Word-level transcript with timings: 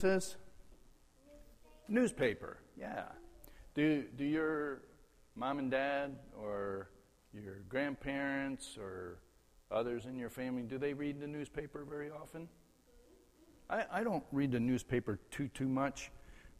says? 0.00 0.36
Newspaper. 1.88 2.58
Yeah. 2.78 3.04
Do 3.74 4.04
do 4.16 4.24
your 4.24 4.82
mom 5.36 5.58
and 5.58 5.70
dad 5.70 6.16
or 6.38 6.90
your 7.32 7.56
grandparents 7.68 8.76
or 8.78 9.18
others 9.70 10.06
in 10.06 10.16
your 10.16 10.30
family 10.30 10.62
do 10.62 10.78
they 10.78 10.92
read 10.92 11.20
the 11.20 11.26
newspaper 11.26 11.84
very 11.88 12.10
often? 12.10 12.48
I, 13.68 13.84
I 13.92 14.04
don't 14.04 14.24
read 14.32 14.52
the 14.52 14.60
newspaper 14.60 15.18
too 15.30 15.48
too 15.48 15.68
much, 15.68 16.10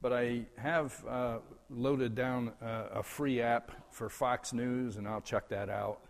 but 0.00 0.12
I 0.12 0.46
have 0.56 1.04
uh, 1.08 1.38
loaded 1.68 2.14
down 2.14 2.52
a, 2.60 3.00
a 3.00 3.02
free 3.02 3.40
app 3.40 3.72
for 3.90 4.08
Fox 4.08 4.52
News, 4.52 4.96
and 4.96 5.08
I'll 5.08 5.20
check 5.20 5.48
that 5.48 5.68
out. 5.68 6.00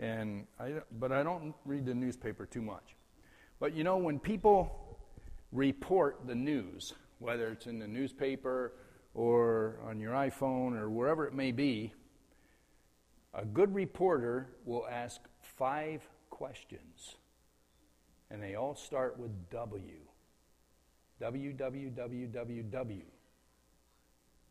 And 0.00 0.46
I, 0.58 0.74
but 0.98 1.12
I 1.12 1.22
don't 1.22 1.54
read 1.64 1.86
the 1.86 1.94
newspaper 1.94 2.46
too 2.46 2.62
much. 2.62 2.96
But 3.60 3.74
you 3.74 3.84
know, 3.84 3.96
when 3.96 4.18
people 4.18 4.83
report 5.54 6.26
the 6.26 6.34
news, 6.34 6.92
whether 7.20 7.48
it's 7.48 7.66
in 7.66 7.78
the 7.78 7.86
newspaper 7.86 8.72
or 9.14 9.78
on 9.88 10.00
your 10.00 10.12
iPhone 10.12 10.76
or 10.76 10.90
wherever 10.90 11.26
it 11.26 11.32
may 11.32 11.52
be, 11.52 11.94
a 13.32 13.44
good 13.44 13.72
reporter 13.74 14.48
will 14.64 14.86
ask 14.90 15.20
five 15.40 16.02
questions. 16.28 17.16
And 18.30 18.42
they 18.42 18.56
all 18.56 18.74
start 18.74 19.18
with 19.18 19.30
W. 19.50 20.00
W, 21.20 21.52
W, 21.52 21.90
W, 21.90 22.26
W, 22.26 22.62
W. 22.62 23.02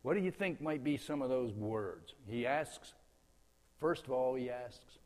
What 0.02 0.14
do 0.14 0.20
you 0.20 0.30
think 0.30 0.60
might 0.60 0.82
be 0.82 0.96
some 0.96 1.22
of 1.22 1.28
those 1.28 1.52
words? 1.52 2.14
He 2.26 2.46
asks, 2.46 2.94
first 3.78 4.06
of 4.06 4.12
all, 4.12 4.34
he 4.34 4.50
asks, 4.50 4.98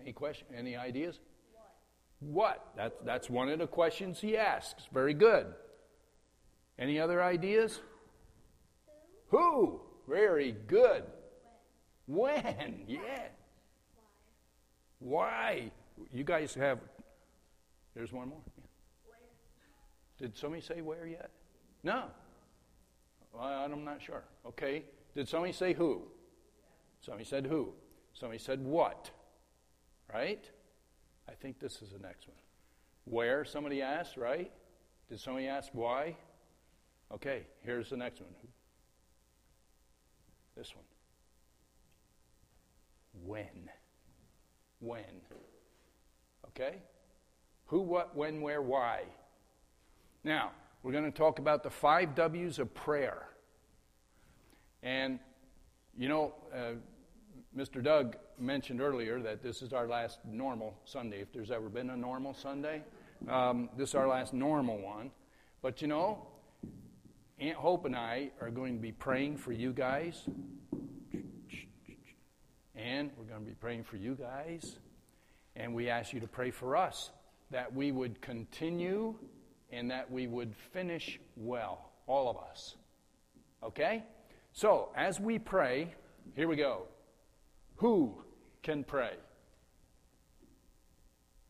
any 0.00 0.12
question, 0.12 0.46
any 0.56 0.76
ideas? 0.76 1.18
What? 2.20 2.72
That, 2.76 3.04
that's 3.04 3.28
one 3.28 3.48
of 3.48 3.58
the 3.58 3.66
questions 3.66 4.20
he 4.20 4.36
asks. 4.36 4.84
Very 4.92 5.14
good. 5.14 5.46
Any 6.78 6.98
other 6.98 7.22
ideas? 7.22 7.80
Who? 9.28 9.38
Who? 9.38 9.80
Very 10.08 10.56
good. 10.66 11.04
When? 12.06 12.42
when? 12.42 12.84
Yeah. 12.86 13.00
Why? 14.98 15.28
Why? 15.28 15.70
You 16.12 16.24
guys 16.24 16.54
have. 16.54 16.78
There's 17.94 18.12
one 18.12 18.28
more. 18.28 18.40
Yeah. 19.08 19.14
Did 20.18 20.36
somebody 20.36 20.62
say 20.62 20.80
where 20.80 21.06
yet? 21.06 21.30
No. 21.82 22.04
I'm 23.38 23.84
not 23.84 24.00
sure. 24.02 24.24
Okay. 24.46 24.84
Did 25.14 25.28
somebody 25.28 25.52
say 25.52 25.72
who? 25.72 26.02
Somebody 27.00 27.24
said 27.24 27.46
who. 27.46 27.72
Somebody 28.12 28.38
said 28.38 28.64
what. 28.64 29.10
Right? 30.12 30.50
I 31.28 31.32
think 31.32 31.58
this 31.58 31.82
is 31.82 31.90
the 31.90 31.98
next 31.98 32.28
one. 32.28 32.36
Where, 33.04 33.44
somebody 33.44 33.82
asked, 33.82 34.16
right? 34.16 34.50
Did 35.08 35.20
somebody 35.20 35.46
ask 35.46 35.68
why? 35.72 36.16
Okay, 37.12 37.46
here's 37.64 37.90
the 37.90 37.96
next 37.96 38.20
one. 38.20 38.30
This 40.56 40.74
one. 40.74 40.84
When? 43.24 43.70
When? 44.80 45.04
Okay? 46.48 46.76
Who, 47.66 47.80
what, 47.80 48.16
when, 48.16 48.40
where, 48.40 48.62
why? 48.62 49.02
Now, 50.24 50.50
we're 50.82 50.92
going 50.92 51.04
to 51.04 51.10
talk 51.10 51.38
about 51.38 51.62
the 51.62 51.70
five 51.70 52.14
W's 52.14 52.58
of 52.58 52.74
prayer. 52.74 53.28
And, 54.82 55.18
you 55.96 56.08
know, 56.08 56.34
uh, 56.54 56.72
Mr. 57.56 57.82
Doug 57.82 58.16
mentioned 58.38 58.80
earlier 58.80 59.20
that 59.20 59.42
this 59.42 59.62
is 59.62 59.72
our 59.72 59.86
last 59.86 60.18
normal 60.24 60.74
Sunday, 60.84 61.20
if 61.20 61.32
there's 61.32 61.50
ever 61.50 61.68
been 61.68 61.90
a 61.90 61.96
normal 61.96 62.34
Sunday. 62.34 62.82
Um, 63.28 63.68
this 63.76 63.90
is 63.90 63.94
our 63.94 64.06
last 64.06 64.34
normal 64.34 64.78
one. 64.78 65.10
But 65.62 65.82
you 65.82 65.88
know, 65.88 66.26
Aunt 67.38 67.56
Hope 67.56 67.84
and 67.84 67.96
I 67.96 68.30
are 68.40 68.50
going 68.50 68.74
to 68.76 68.80
be 68.80 68.92
praying 68.92 69.38
for 69.38 69.52
you 69.52 69.72
guys. 69.72 70.28
And 72.74 73.10
we're 73.16 73.24
going 73.24 73.40
to 73.40 73.46
be 73.46 73.54
praying 73.54 73.84
for 73.84 73.96
you 73.96 74.14
guys. 74.14 74.78
And 75.54 75.74
we 75.74 75.88
ask 75.88 76.12
you 76.12 76.20
to 76.20 76.26
pray 76.26 76.50
for 76.50 76.76
us 76.76 77.10
that 77.50 77.74
we 77.74 77.92
would 77.92 78.20
continue 78.20 79.14
and 79.70 79.90
that 79.90 80.10
we 80.10 80.26
would 80.26 80.54
finish 80.72 81.18
well, 81.36 81.90
all 82.06 82.28
of 82.28 82.36
us. 82.36 82.76
Okay? 83.62 84.04
So, 84.52 84.90
as 84.94 85.18
we 85.18 85.38
pray, 85.38 85.94
here 86.34 86.48
we 86.48 86.56
go. 86.56 86.86
Who 87.76 88.22
can 88.66 88.82
pray? 88.82 89.12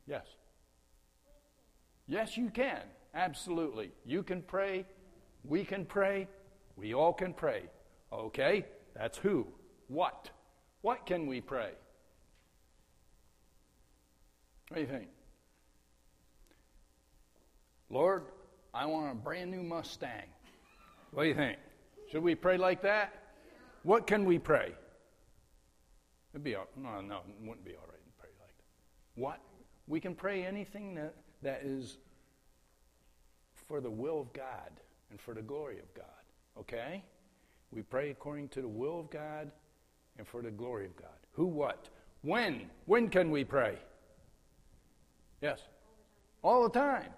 Yes. 0.07 0.27
Yes, 2.07 2.37
you 2.37 2.51
can. 2.51 2.83
Absolutely. 3.15 3.91
You 4.05 4.23
can 4.23 4.43
pray. 4.43 4.85
We 5.43 5.65
can 5.65 5.87
pray. 5.87 6.29
We 6.77 6.93
all 6.93 7.15
can 7.15 7.33
pray. 7.33 7.63
Okay? 8.13 8.67
That's 8.95 9.17
who. 9.17 9.47
What? 9.89 10.31
What 10.83 11.07
can 11.07 11.27
we 11.27 11.41
pray? 11.41 11.71
What 14.69 14.75
do 14.75 14.81
you 14.83 14.87
think? 14.87 15.09
Lord, 17.89 18.25
I 18.75 18.85
want 18.85 19.11
a 19.11 19.15
brand 19.15 19.51
new 19.51 19.63
Mustang. 19.63 20.29
What 21.13 21.23
do 21.23 21.29
you 21.31 21.35
think? 21.35 21.57
Should 22.13 22.23
we 22.23 22.35
pray 22.35 22.59
like 22.59 22.83
that? 22.83 23.15
What 23.85 24.07
can 24.07 24.27
we 24.27 24.39
pray? 24.39 24.75
It'd 26.37 26.45
be 26.45 26.55
all, 26.55 26.69
no, 26.77 27.01
no, 27.01 27.17
it 27.17 27.49
wouldn't 27.49 27.65
be 27.65 27.73
all 27.77 27.87
right 27.89 28.05
to 28.05 28.13
pray 28.21 28.29
like 28.39 28.55
that. 28.59 29.19
What? 29.19 29.41
We 29.87 30.01
can 30.01 30.15
pray 30.15 30.45
anything 30.45 30.95
that, 30.97 31.15
that 31.41 31.63
is 31.65 31.97
for 33.67 33.81
the 33.81 33.89
will 33.89 34.21
of 34.21 34.35
God 34.35 34.71
and 35.11 35.19
for 35.19 35.33
the 35.33 35.41
glory 35.41 35.79
of 35.79 35.95
God. 35.95 36.05
Okay? 36.61 37.03
We 37.71 37.81
pray 37.81 38.11
according 38.11 38.49
to 38.49 38.61
the 38.61 38.69
will 38.69 39.01
of 39.01 39.09
God 39.09 39.51
and 40.19 40.29
for 40.29 40.43
the 40.43 40.51
glory 40.51 40.85
of 40.85 40.95
God. 40.95 41.09
Who, 41.33 41.47
what? 41.47 41.89
When? 42.21 42.69
When 42.85 43.09
can 43.09 43.31
we 43.31 43.43
pray? 43.43 43.79
Yes? 45.41 45.61
All 46.43 46.65
the 46.65 46.79
time. 46.79 47.15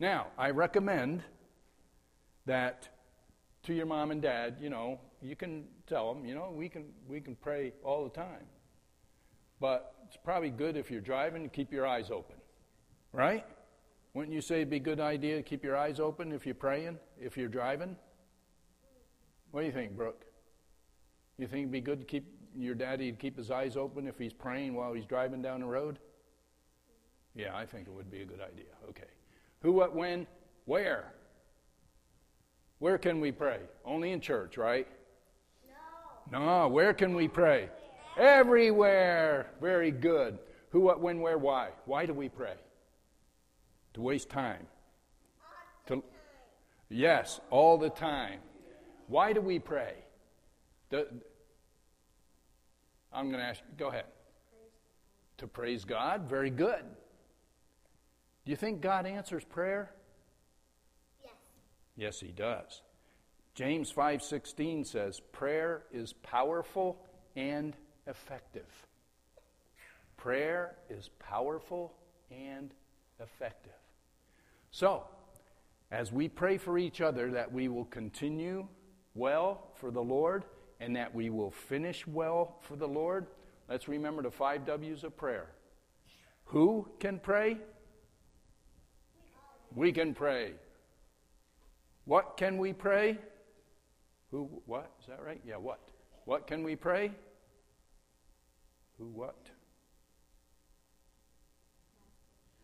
Now, 0.00 0.28
I 0.38 0.48
recommend 0.48 1.22
that 2.46 2.88
to 3.64 3.74
your 3.74 3.84
mom 3.84 4.12
and 4.12 4.22
dad, 4.22 4.56
you 4.62 4.70
know, 4.70 4.98
you 5.20 5.36
can 5.36 5.66
tell 5.86 6.12
them, 6.12 6.24
you 6.24 6.34
know, 6.34 6.52
we 6.54 6.68
can, 6.68 6.84
we 7.08 7.20
can 7.20 7.34
pray 7.36 7.72
all 7.82 8.04
the 8.04 8.10
time. 8.10 8.46
But 9.60 9.94
it's 10.06 10.16
probably 10.16 10.50
good 10.50 10.76
if 10.76 10.90
you're 10.90 11.00
driving 11.00 11.42
to 11.42 11.48
keep 11.48 11.72
your 11.72 11.86
eyes 11.86 12.10
open, 12.10 12.36
right? 13.12 13.44
Wouldn't 14.14 14.34
you 14.34 14.40
say 14.40 14.56
it'd 14.56 14.70
be 14.70 14.76
a 14.76 14.80
good 14.80 15.00
idea 15.00 15.36
to 15.36 15.42
keep 15.42 15.64
your 15.64 15.76
eyes 15.76 16.00
open 16.00 16.32
if 16.32 16.46
you're 16.46 16.54
praying, 16.54 16.98
if 17.20 17.36
you're 17.36 17.48
driving? 17.48 17.96
What 19.50 19.60
do 19.60 19.66
you 19.66 19.72
think, 19.72 19.96
Brooke? 19.96 20.24
You 21.38 21.46
think 21.46 21.60
it'd 21.60 21.72
be 21.72 21.80
good 21.80 22.00
to 22.00 22.06
keep 22.06 22.24
your 22.56 22.74
daddy 22.74 23.10
to 23.10 23.16
keep 23.16 23.36
his 23.36 23.50
eyes 23.50 23.76
open 23.76 24.06
if 24.06 24.18
he's 24.18 24.32
praying 24.32 24.74
while 24.74 24.92
he's 24.92 25.04
driving 25.04 25.42
down 25.42 25.60
the 25.60 25.66
road? 25.66 25.98
Yeah, 27.34 27.54
I 27.54 27.66
think 27.66 27.86
it 27.86 27.92
would 27.92 28.10
be 28.10 28.22
a 28.22 28.24
good 28.24 28.40
idea. 28.40 28.72
Okay. 28.88 29.08
Who, 29.60 29.72
what, 29.72 29.94
when, 29.94 30.26
where? 30.64 31.12
Where 32.78 32.98
can 32.98 33.20
we 33.20 33.32
pray? 33.32 33.60
Only 33.84 34.12
in 34.12 34.20
church, 34.20 34.56
right? 34.56 34.88
No. 36.30 36.68
Where 36.68 36.92
can 36.92 37.14
we 37.14 37.28
pray? 37.28 37.68
Everywhere. 38.18 39.50
Very 39.60 39.90
good. 39.90 40.38
Who, 40.70 40.80
what, 40.80 41.00
when, 41.00 41.20
where, 41.20 41.38
why? 41.38 41.70
Why 41.84 42.06
do 42.06 42.12
we 42.12 42.28
pray? 42.28 42.54
To 43.94 44.00
waste 44.00 44.28
time. 44.28 44.66
To, 45.86 46.02
yes, 46.88 47.40
all 47.50 47.78
the 47.78 47.90
time. 47.90 48.40
Why 49.08 49.32
do 49.32 49.40
we 49.40 49.58
pray? 49.58 49.94
The, 50.90 51.06
I'm 53.12 53.28
going 53.28 53.40
to 53.40 53.46
ask 53.46 53.60
you, 53.60 53.76
go 53.78 53.88
ahead. 53.88 54.04
To 55.38 55.46
praise 55.46 55.84
God? 55.84 56.28
Very 56.28 56.50
good. 56.50 56.82
Do 58.44 58.50
you 58.50 58.56
think 58.56 58.80
God 58.80 59.06
answers 59.06 59.44
prayer? 59.44 59.92
Yes. 61.22 61.32
Yes, 61.96 62.20
he 62.20 62.28
does. 62.28 62.82
James 63.56 63.90
5:16 63.90 64.84
says, 64.84 65.18
"Prayer 65.32 65.86
is 65.90 66.12
powerful 66.12 67.02
and 67.34 67.74
effective." 68.06 68.86
Prayer 70.18 70.76
is 70.90 71.08
powerful 71.18 71.96
and 72.30 72.74
effective. 73.18 73.72
So, 74.70 75.08
as 75.90 76.12
we 76.12 76.28
pray 76.28 76.58
for 76.58 76.76
each 76.76 77.00
other 77.00 77.30
that 77.30 77.50
we 77.50 77.68
will 77.68 77.86
continue 77.86 78.68
well 79.14 79.70
for 79.76 79.90
the 79.90 80.02
Lord 80.02 80.44
and 80.78 80.94
that 80.94 81.14
we 81.14 81.30
will 81.30 81.50
finish 81.50 82.06
well 82.06 82.58
for 82.60 82.76
the 82.76 82.88
Lord, 82.88 83.26
let's 83.68 83.88
remember 83.88 84.20
the 84.20 84.30
5 84.30 84.66
W's 84.66 85.02
of 85.02 85.16
prayer. 85.16 85.54
Who 86.44 86.92
can 86.98 87.18
pray? 87.18 87.58
We 89.74 89.92
can 89.92 90.12
pray. 90.12 90.58
What 92.04 92.36
can 92.36 92.58
we 92.58 92.74
pray? 92.74 93.18
Who, 94.30 94.48
what? 94.66 94.92
Is 95.00 95.06
that 95.06 95.22
right? 95.24 95.40
Yeah, 95.46 95.56
what? 95.56 95.80
What 96.24 96.46
can 96.46 96.62
we 96.62 96.76
pray? 96.76 97.12
Who, 98.98 99.06
what? 99.06 99.36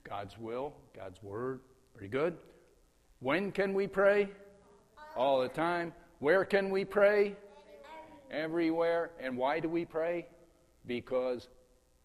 God's 0.04 0.36
will, 0.38 0.74
God's 0.94 1.22
word, 1.22 1.60
Pretty 1.94 2.08
good. 2.08 2.36
When 3.20 3.52
can 3.52 3.74
we 3.74 3.86
pray? 3.86 4.28
All 5.16 5.42
the 5.42 5.48
time. 5.48 5.92
Where 6.20 6.44
can 6.44 6.70
we 6.70 6.84
pray? 6.84 7.36
Everywhere. 8.30 9.10
And 9.20 9.36
why 9.36 9.60
do 9.60 9.68
we 9.68 9.84
pray? 9.84 10.26
Because 10.86 11.48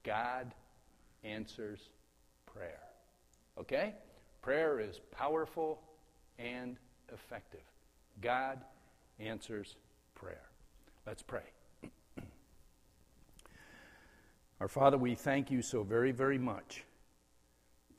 God 0.03 0.53
answers 1.23 1.79
prayer. 2.45 2.83
Okay? 3.59 3.95
Prayer 4.41 4.79
is 4.79 4.99
powerful 5.11 5.81
and 6.37 6.77
effective. 7.13 7.63
God 8.21 8.59
answers 9.19 9.75
prayer. 10.15 10.49
Let's 11.05 11.23
pray. 11.23 11.43
Our 14.59 14.67
Father, 14.67 14.97
we 14.97 15.15
thank 15.15 15.51
you 15.51 15.61
so 15.61 15.83
very, 15.83 16.11
very 16.11 16.37
much 16.37 16.83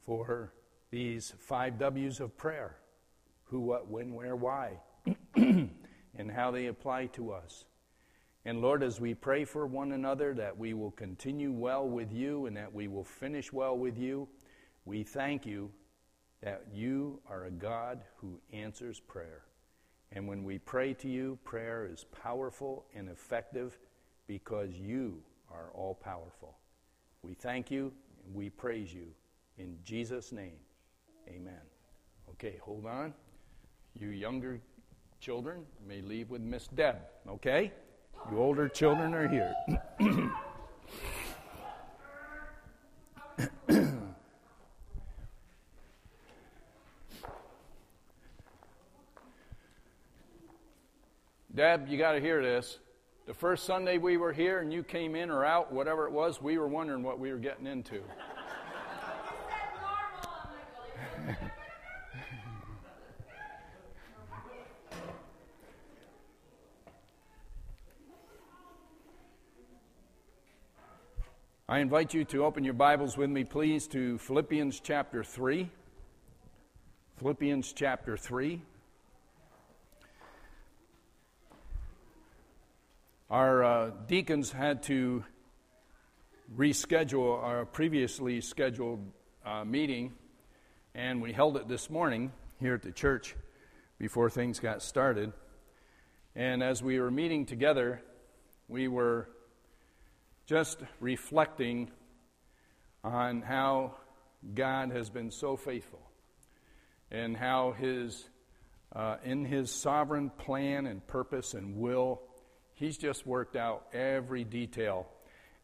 for 0.04 0.52
these 0.90 1.34
five 1.38 1.78
W's 1.78 2.20
of 2.20 2.36
prayer 2.36 2.76
who, 3.44 3.60
what, 3.60 3.88
when, 3.88 4.14
where, 4.14 4.36
why, 4.36 4.72
and 5.36 6.30
how 6.30 6.50
they 6.50 6.66
apply 6.66 7.06
to 7.06 7.32
us. 7.32 7.64
And 8.44 8.60
Lord, 8.60 8.82
as 8.82 9.00
we 9.00 9.14
pray 9.14 9.44
for 9.44 9.66
one 9.66 9.92
another 9.92 10.34
that 10.34 10.56
we 10.56 10.72
will 10.72 10.90
continue 10.90 11.52
well 11.52 11.86
with 11.86 12.12
you 12.12 12.46
and 12.46 12.56
that 12.56 12.72
we 12.72 12.88
will 12.88 13.04
finish 13.04 13.52
well 13.52 13.76
with 13.76 13.98
you, 13.98 14.28
we 14.84 15.02
thank 15.02 15.44
you 15.44 15.70
that 16.42 16.64
you 16.72 17.20
are 17.28 17.44
a 17.44 17.50
God 17.50 18.00
who 18.16 18.40
answers 18.52 19.00
prayer. 19.00 19.42
And 20.12 20.26
when 20.26 20.44
we 20.44 20.58
pray 20.58 20.94
to 20.94 21.08
you, 21.08 21.38
prayer 21.44 21.88
is 21.90 22.04
powerful 22.22 22.86
and 22.94 23.08
effective 23.08 23.78
because 24.26 24.70
you 24.72 25.22
are 25.50 25.70
all 25.74 25.94
powerful. 25.94 26.56
We 27.22 27.34
thank 27.34 27.70
you 27.70 27.92
and 28.24 28.34
we 28.34 28.48
praise 28.50 28.92
you. 28.92 29.08
In 29.58 29.76
Jesus' 29.84 30.32
name, 30.32 30.58
amen. 31.28 31.60
Okay, 32.30 32.58
hold 32.62 32.86
on. 32.86 33.12
You 33.94 34.08
younger 34.08 34.60
children 35.20 35.64
may 35.86 36.00
leave 36.00 36.30
with 36.30 36.40
Miss 36.40 36.68
Deb, 36.68 36.96
okay? 37.28 37.72
You 38.30 38.38
older 38.38 38.68
children 38.68 39.14
are 39.14 39.28
here. 39.28 39.54
Deb, 51.58 51.88
you 51.88 51.98
got 51.98 52.12
to 52.12 52.20
hear 52.20 52.40
this. 52.40 52.78
The 53.26 53.34
first 53.34 53.66
Sunday 53.66 53.98
we 53.98 54.16
were 54.16 54.32
here 54.32 54.60
and 54.60 54.72
you 54.72 54.84
came 54.84 55.16
in 55.16 55.28
or 55.28 55.44
out, 55.44 55.72
whatever 55.72 56.06
it 56.06 56.12
was, 56.12 56.40
we 56.40 56.56
were 56.56 56.68
wondering 56.68 57.02
what 57.02 57.18
we 57.18 57.32
were 57.32 57.38
getting 57.38 57.66
into. 57.66 58.00
I 71.68 71.80
invite 71.80 72.14
you 72.14 72.24
to 72.26 72.44
open 72.44 72.62
your 72.62 72.74
Bibles 72.74 73.16
with 73.16 73.30
me, 73.30 73.42
please, 73.42 73.88
to 73.88 74.16
Philippians 74.18 74.78
chapter 74.78 75.24
3. 75.24 75.68
Philippians 77.18 77.72
chapter 77.72 78.16
3. 78.16 78.62
Our 83.30 83.62
uh, 83.62 83.90
deacons 84.06 84.50
had 84.50 84.84
to 84.84 85.22
reschedule 86.56 87.42
our 87.42 87.66
previously 87.66 88.40
scheduled 88.40 89.04
uh, 89.44 89.66
meeting, 89.66 90.14
and 90.94 91.20
we 91.20 91.34
held 91.34 91.58
it 91.58 91.68
this 91.68 91.90
morning 91.90 92.32
here 92.58 92.72
at 92.72 92.80
the 92.80 92.90
church 92.90 93.36
before 93.98 94.30
things 94.30 94.60
got 94.60 94.80
started. 94.80 95.34
And 96.34 96.62
as 96.62 96.82
we 96.82 96.98
were 96.98 97.10
meeting 97.10 97.44
together, 97.44 98.00
we 98.66 98.88
were 98.88 99.28
just 100.46 100.78
reflecting 100.98 101.90
on 103.04 103.42
how 103.42 103.96
God 104.54 104.90
has 104.92 105.10
been 105.10 105.30
so 105.30 105.58
faithful 105.58 106.00
and 107.10 107.36
how 107.36 107.72
his 107.72 108.26
uh, 108.96 109.16
in 109.22 109.44
his 109.44 109.70
sovereign 109.70 110.30
plan 110.30 110.86
and 110.86 111.06
purpose 111.06 111.52
and 111.52 111.76
will 111.76 112.22
he's 112.78 112.96
just 112.96 113.26
worked 113.26 113.56
out 113.56 113.86
every 113.92 114.44
detail. 114.44 115.06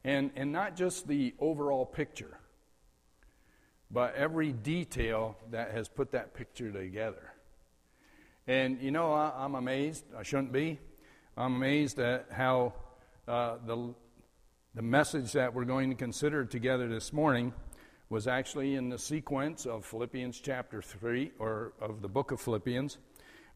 And 0.04 0.30
and 0.36 0.52
not 0.52 0.76
just 0.76 1.08
the 1.08 1.34
overall 1.38 1.86
picture 1.86 2.38
but 3.90 4.14
every 4.16 4.50
detail 4.50 5.36
that 5.52 5.70
has 5.70 5.88
put 5.88 6.10
that 6.10 6.34
picture 6.34 6.72
together. 6.72 7.32
And 8.46 8.80
you 8.82 8.90
know 8.90 9.12
I, 9.12 9.44
am 9.44 9.54
amazed 9.54 10.04
i 10.18 10.22
shouldn't 10.22 10.52
be 10.52 10.78
i'm 11.36 11.54
amazed 11.54 11.98
at 11.98 12.26
how 12.30 12.74
uh, 13.26 13.56
the 13.64 13.94
the 14.74 14.82
message 14.82 15.32
that 15.32 15.54
we're 15.54 15.64
going 15.64 15.88
to 15.88 15.96
consider 15.96 16.44
together 16.44 16.88
this 16.88 17.12
morning 17.12 17.54
was 18.10 18.26
actually 18.26 18.74
in 18.74 18.88
the 18.88 18.98
sequence 18.98 19.66
of 19.66 19.84
Philippians 19.84 20.40
chapter 20.40 20.82
3, 20.82 21.32
or 21.38 21.72
of 21.80 22.02
the 22.02 22.08
book 22.08 22.32
of 22.32 22.40
Philippians. 22.40 22.98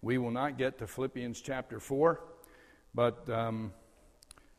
We 0.01 0.19
will 0.19 0.31
not 0.31 0.57
get 0.57 0.79
to 0.79 0.87
Philippians 0.87 1.41
chapter 1.41 1.81
4, 1.81 2.21
but 2.99 3.31
um, 3.31 3.73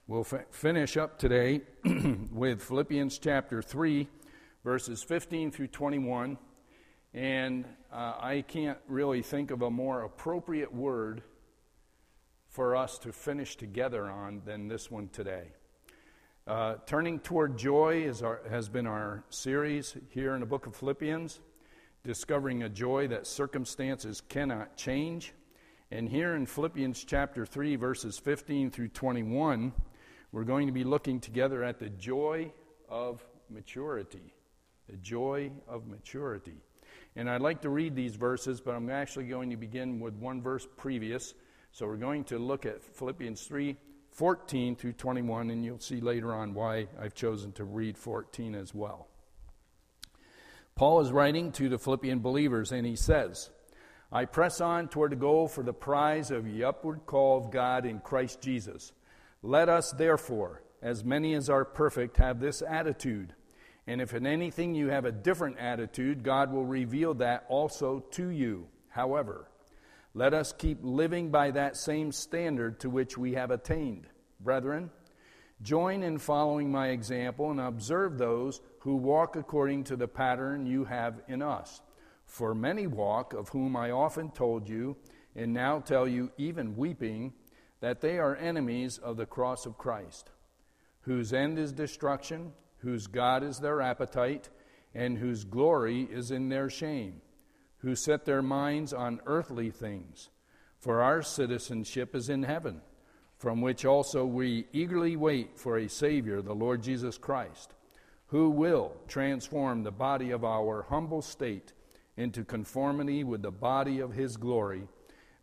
we'll 0.08 0.22
f- 0.22 0.46
finish 0.50 0.96
up 0.96 1.20
today 1.20 1.60
with 2.32 2.64
Philippians 2.64 3.18
chapter 3.18 3.62
3, 3.62 4.08
verses 4.64 5.04
15 5.04 5.52
through 5.52 5.68
21. 5.68 6.38
And 7.14 7.66
uh, 7.92 8.14
I 8.18 8.46
can't 8.48 8.78
really 8.88 9.22
think 9.24 9.52
of 9.52 9.62
a 9.62 9.70
more 9.70 10.04
appropriate 10.04 10.74
word 10.74 11.22
for 12.48 12.78
us 12.78 12.98
to 13.00 13.12
finish 13.12 13.58
together 13.58 14.10
on 14.10 14.42
than 14.46 14.70
this 14.70 14.90
one 14.90 15.10
today. 15.10 15.52
Uh, 16.48 16.76
Turning 16.86 17.20
Toward 17.20 17.58
Joy 17.58 18.10
our, 18.24 18.40
has 18.50 18.70
been 18.70 18.88
our 18.88 19.26
series 19.30 19.98
here 20.12 20.34
in 20.34 20.40
the 20.40 20.46
book 20.46 20.66
of 20.66 20.78
Philippians, 20.78 21.42
discovering 22.06 22.64
a 22.64 22.70
joy 22.70 23.10
that 23.10 23.28
circumstances 23.28 24.22
cannot 24.22 24.78
change. 24.78 25.34
And 25.92 26.08
here 26.08 26.36
in 26.36 26.46
Philippians 26.46 27.04
chapter 27.04 27.48
3, 27.48 27.76
verses 27.76 28.20
15 28.20 28.70
through 28.70 28.90
21, 28.90 29.74
we're 30.32 30.44
going 30.44 30.68
to 30.68 30.74
be 30.74 30.84
looking 30.84 31.20
together 31.20 31.64
at 31.64 31.80
the 31.80 31.90
joy 31.90 32.52
of 32.88 33.26
maturity. 33.50 34.36
The 34.88 34.98
joy 34.98 35.52
of 35.68 35.88
maturity. 35.88 36.62
And 37.16 37.28
I'd 37.28 37.42
like 37.42 37.62
to 37.62 37.70
read 37.70 37.96
these 37.96 38.16
verses, 38.16 38.62
but 38.62 38.76
I'm 38.76 38.92
actually 38.92 39.26
going 39.26 39.50
to 39.50 39.58
begin 39.58 40.00
with 40.00 40.14
one 40.14 40.44
verse 40.44 40.68
previous. 40.78 41.34
So 41.72 41.88
we're 41.88 41.98
going 41.98 42.24
to 42.26 42.38
look 42.38 42.68
at 42.68 42.84
Philippians 42.84 43.42
3 43.44 43.76
14 44.12 44.76
through 44.76 44.94
21, 44.94 45.50
and 45.50 45.64
you'll 45.64 45.80
see 45.80 46.02
later 46.02 46.34
on 46.34 46.54
why 46.54 46.88
I've 47.00 47.14
chosen 47.16 47.52
to 47.54 47.64
read 47.64 47.98
14 47.98 48.54
as 48.54 48.74
well. 48.74 49.08
Paul 50.76 51.02
is 51.02 51.12
writing 51.12 51.52
to 51.54 51.70
the 51.70 51.78
Philippian 51.78 52.20
believers, 52.20 52.72
and 52.72 52.86
he 52.86 52.96
says, 52.96 53.50
I 54.12 54.26
press 54.26 54.60
on 54.60 54.88
toward 54.88 55.12
the 55.12 55.18
goal 55.18 55.48
for 55.48 55.64
the 55.64 55.74
prize 55.74 56.32
of 56.32 56.46
the 56.46 56.64
upward 56.64 57.06
call 57.06 57.38
of 57.38 57.52
God 57.52 57.86
in 57.86 58.00
Christ 58.00 58.42
Jesus. 58.42 58.92
Let 59.44 59.70
us, 59.70 59.92
therefore, 59.92 60.64
as 60.82 61.04
many 61.04 61.36
as 61.36 61.50
are 61.50 61.64
perfect, 61.64 62.18
have 62.18 62.40
this 62.40 62.64
attitude. 62.68 63.36
And 63.86 64.02
if 64.02 64.14
in 64.14 64.26
anything 64.26 64.74
you 64.74 64.88
have 64.88 65.06
a 65.06 65.12
different 65.12 65.60
attitude, 65.60 66.24
God 66.24 66.52
will 66.52 66.66
reveal 66.66 67.14
that 67.16 67.46
also 67.50 68.00
to 68.12 68.30
you. 68.30 68.68
However, 68.90 69.48
let 70.16 70.34
us 70.34 70.54
keep 70.54 70.80
living 70.82 71.30
by 71.30 71.52
that 71.52 71.78
same 71.78 72.12
standard 72.12 72.80
to 72.80 72.90
which 72.90 73.18
we 73.18 73.34
have 73.34 73.52
attained. 73.52 74.08
Brethren, 74.40 74.90
join 75.62 76.02
in 76.02 76.18
following 76.18 76.72
my 76.72 76.90
example 76.90 77.52
and 77.52 77.60
observe 77.60 78.18
those 78.18 78.62
who 78.80 78.96
walk 78.96 79.36
according 79.36 79.84
to 79.86 79.96
the 79.96 80.08
pattern 80.08 80.66
you 80.66 80.86
have 80.86 81.22
in 81.28 81.44
us. 81.44 81.82
For 82.30 82.56
many 82.56 82.88
walk, 82.88 83.34
of 83.34 83.50
whom 83.50 83.76
I 83.76 83.92
often 83.92 84.32
told 84.32 84.70
you, 84.70 84.96
and 85.36 85.54
now 85.54 85.80
tell 85.80 86.08
you, 86.08 86.32
even 86.38 86.78
weeping, 86.78 87.34
that 87.82 88.00
they 88.00 88.18
are 88.18 88.36
enemies 88.36 88.98
of 88.98 89.18
the 89.18 89.26
cross 89.26 89.66
of 89.66 89.78
Christ, 89.78 90.30
whose 91.02 91.34
end 91.34 91.60
is 91.60 91.74
destruction, 91.74 92.54
whose 92.78 93.08
God 93.08 93.44
is 93.44 93.60
their 93.60 93.82
appetite, 93.82 94.50
and 94.96 95.18
whose 95.18 95.44
glory 95.44 96.04
is 96.04 96.32
in 96.32 96.50
their 96.50 96.70
shame 96.70 97.22
who 97.80 97.96
set 97.96 98.26
their 98.26 98.42
minds 98.42 98.94
on 98.94 99.22
earthly 99.26 99.72
things. 99.72 100.30
For 100.80 101.02
our 101.02 101.22
citizenship 101.22 102.16
is 102.16 102.30
in 102.30 102.44
heaven, 102.44 102.82
from 103.38 103.62
which 103.62 103.86
also 103.86 104.26
we 104.26 104.68
eagerly 104.72 105.16
wait 105.16 105.58
for 105.58 105.78
a 105.78 105.90
Savior, 105.90 106.42
the 106.42 106.54
Lord 106.54 106.84
Jesus 106.84 107.18
Christ, 107.18 107.74
who 108.28 108.50
will 108.50 108.96
transform 109.08 109.84
the 109.84 109.92
body 109.92 110.32
of 110.32 110.44
our 110.44 110.84
humble 110.90 111.22
state 111.22 111.74
into 112.20 112.44
conformity 112.44 113.24
with 113.24 113.42
the 113.42 113.52
body 113.52 114.00
of 114.00 114.14
His 114.14 114.36
glory 114.36 114.84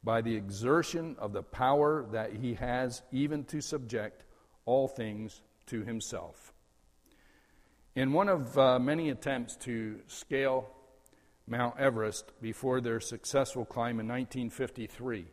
by 0.05 0.21
the 0.21 0.37
exertion 0.37 1.17
of 1.19 1.33
the 1.33 1.43
power 1.43 2.07
that 2.13 2.35
He 2.35 2.55
has 2.55 3.03
even 3.11 3.45
to 3.45 3.63
subject 3.63 4.25
all 4.67 4.87
things 4.87 5.41
to 5.67 5.83
Himself. 5.83 6.53
In 7.95 8.13
one 8.13 8.29
of 8.29 8.59
uh, 8.59 8.79
many 8.79 9.09
attempts 9.09 9.57
to 9.57 10.01
scale 10.07 10.69
Mount 11.49 11.79
Everest 11.79 12.33
before 12.43 12.83
their 12.83 13.01
successful 13.01 13.65
climb 13.65 13.99
in 13.99 14.07
1953. 14.07 15.27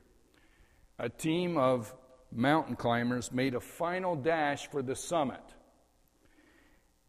A 0.99 1.09
team 1.09 1.57
of 1.57 1.93
mountain 2.31 2.77
climbers 2.77 3.31
made 3.31 3.53
a 3.53 3.59
final 3.59 4.15
dash 4.15 4.69
for 4.69 4.81
the 4.81 4.95
summit. 4.95 5.43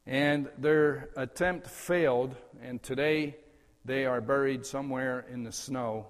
And 0.07 0.49
their 0.59 1.11
attempt 1.17 1.69
failed, 1.69 2.35
and 2.63 2.83
today 2.83 3.37
they 3.85 4.07
are 4.07 4.21
buried 4.21 4.65
somewhere 4.65 5.27
in 5.31 5.45
the 5.45 5.53
snow 5.53 6.07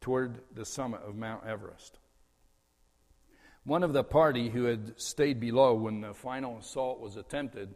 toward 0.00 0.40
the 0.54 0.64
summit 0.64 1.00
of 1.06 1.14
Mount 1.14 1.46
Everest. 1.46 1.98
One 3.64 3.82
of 3.82 3.92
the 3.92 4.02
party 4.02 4.48
who 4.48 4.64
had 4.64 4.98
stayed 5.00 5.38
below 5.38 5.74
when 5.74 6.00
the 6.00 6.14
final 6.14 6.58
assault 6.58 7.00
was 7.00 7.16
attempted 7.16 7.74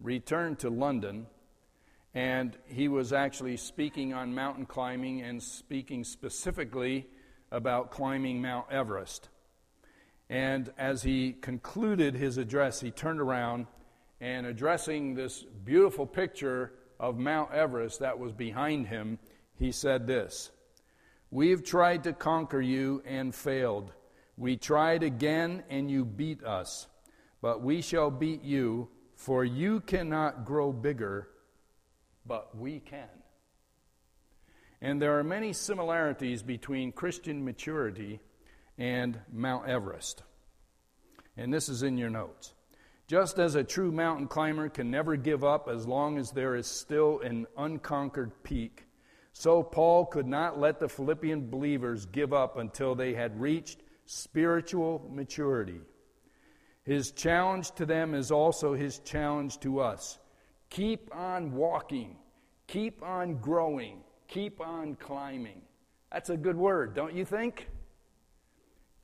returned 0.00 0.58
to 0.58 0.68
London, 0.68 1.26
and 2.12 2.56
he 2.66 2.88
was 2.88 3.12
actually 3.12 3.56
speaking 3.56 4.12
on 4.12 4.34
mountain 4.34 4.66
climbing 4.66 5.22
and 5.22 5.42
speaking 5.42 6.04
specifically 6.04 7.06
about 7.50 7.90
climbing 7.90 8.42
Mount 8.42 8.66
Everest. 8.70 9.28
And 10.28 10.72
as 10.76 11.02
he 11.02 11.32
concluded 11.32 12.14
his 12.14 12.38
address, 12.38 12.80
he 12.80 12.90
turned 12.90 13.20
around 13.20 13.66
and 14.20 14.46
addressing 14.46 15.14
this 15.14 15.44
beautiful 15.64 16.06
picture 16.06 16.72
of 17.02 17.18
Mount 17.18 17.52
Everest 17.52 17.98
that 17.98 18.18
was 18.18 18.32
behind 18.32 18.86
him, 18.86 19.18
he 19.58 19.72
said 19.72 20.06
this 20.06 20.50
We've 21.30 21.64
tried 21.64 22.04
to 22.04 22.12
conquer 22.12 22.60
you 22.60 23.02
and 23.04 23.34
failed. 23.34 23.92
We 24.38 24.56
tried 24.56 25.02
again, 25.02 25.64
and 25.68 25.90
you 25.90 26.06
beat 26.06 26.42
us. 26.42 26.86
But 27.42 27.60
we 27.60 27.82
shall 27.82 28.10
beat 28.10 28.42
you, 28.42 28.88
for 29.16 29.44
you 29.44 29.80
cannot 29.80 30.46
grow 30.46 30.72
bigger, 30.72 31.28
but 32.24 32.56
we 32.56 32.78
can. 32.78 33.08
And 34.80 35.02
there 35.02 35.18
are 35.18 35.24
many 35.24 35.52
similarities 35.52 36.42
between 36.42 36.92
Christian 36.92 37.44
maturity 37.44 38.20
and 38.78 39.20
Mount 39.32 39.68
Everest. 39.68 40.22
And 41.36 41.52
this 41.52 41.68
is 41.68 41.82
in 41.82 41.98
your 41.98 42.10
notes. 42.10 42.54
Just 43.12 43.38
as 43.38 43.56
a 43.56 43.62
true 43.62 43.92
mountain 43.92 44.26
climber 44.26 44.70
can 44.70 44.90
never 44.90 45.16
give 45.16 45.44
up 45.44 45.68
as 45.68 45.86
long 45.86 46.16
as 46.16 46.30
there 46.30 46.56
is 46.56 46.66
still 46.66 47.20
an 47.20 47.46
unconquered 47.58 48.32
peak, 48.42 48.86
so 49.34 49.62
Paul 49.62 50.06
could 50.06 50.26
not 50.26 50.58
let 50.58 50.80
the 50.80 50.88
Philippian 50.88 51.50
believers 51.50 52.06
give 52.06 52.32
up 52.32 52.56
until 52.56 52.94
they 52.94 53.12
had 53.12 53.38
reached 53.38 53.82
spiritual 54.06 55.10
maturity. 55.12 55.82
His 56.84 57.10
challenge 57.10 57.72
to 57.72 57.84
them 57.84 58.14
is 58.14 58.30
also 58.30 58.72
his 58.72 58.98
challenge 59.00 59.60
to 59.60 59.80
us. 59.80 60.18
Keep 60.70 61.14
on 61.14 61.52
walking, 61.52 62.16
keep 62.66 63.02
on 63.02 63.34
growing, 63.34 63.98
keep 64.26 64.58
on 64.58 64.94
climbing. 64.94 65.60
That's 66.10 66.30
a 66.30 66.36
good 66.38 66.56
word, 66.56 66.94
don't 66.94 67.14
you 67.14 67.26
think? 67.26 67.68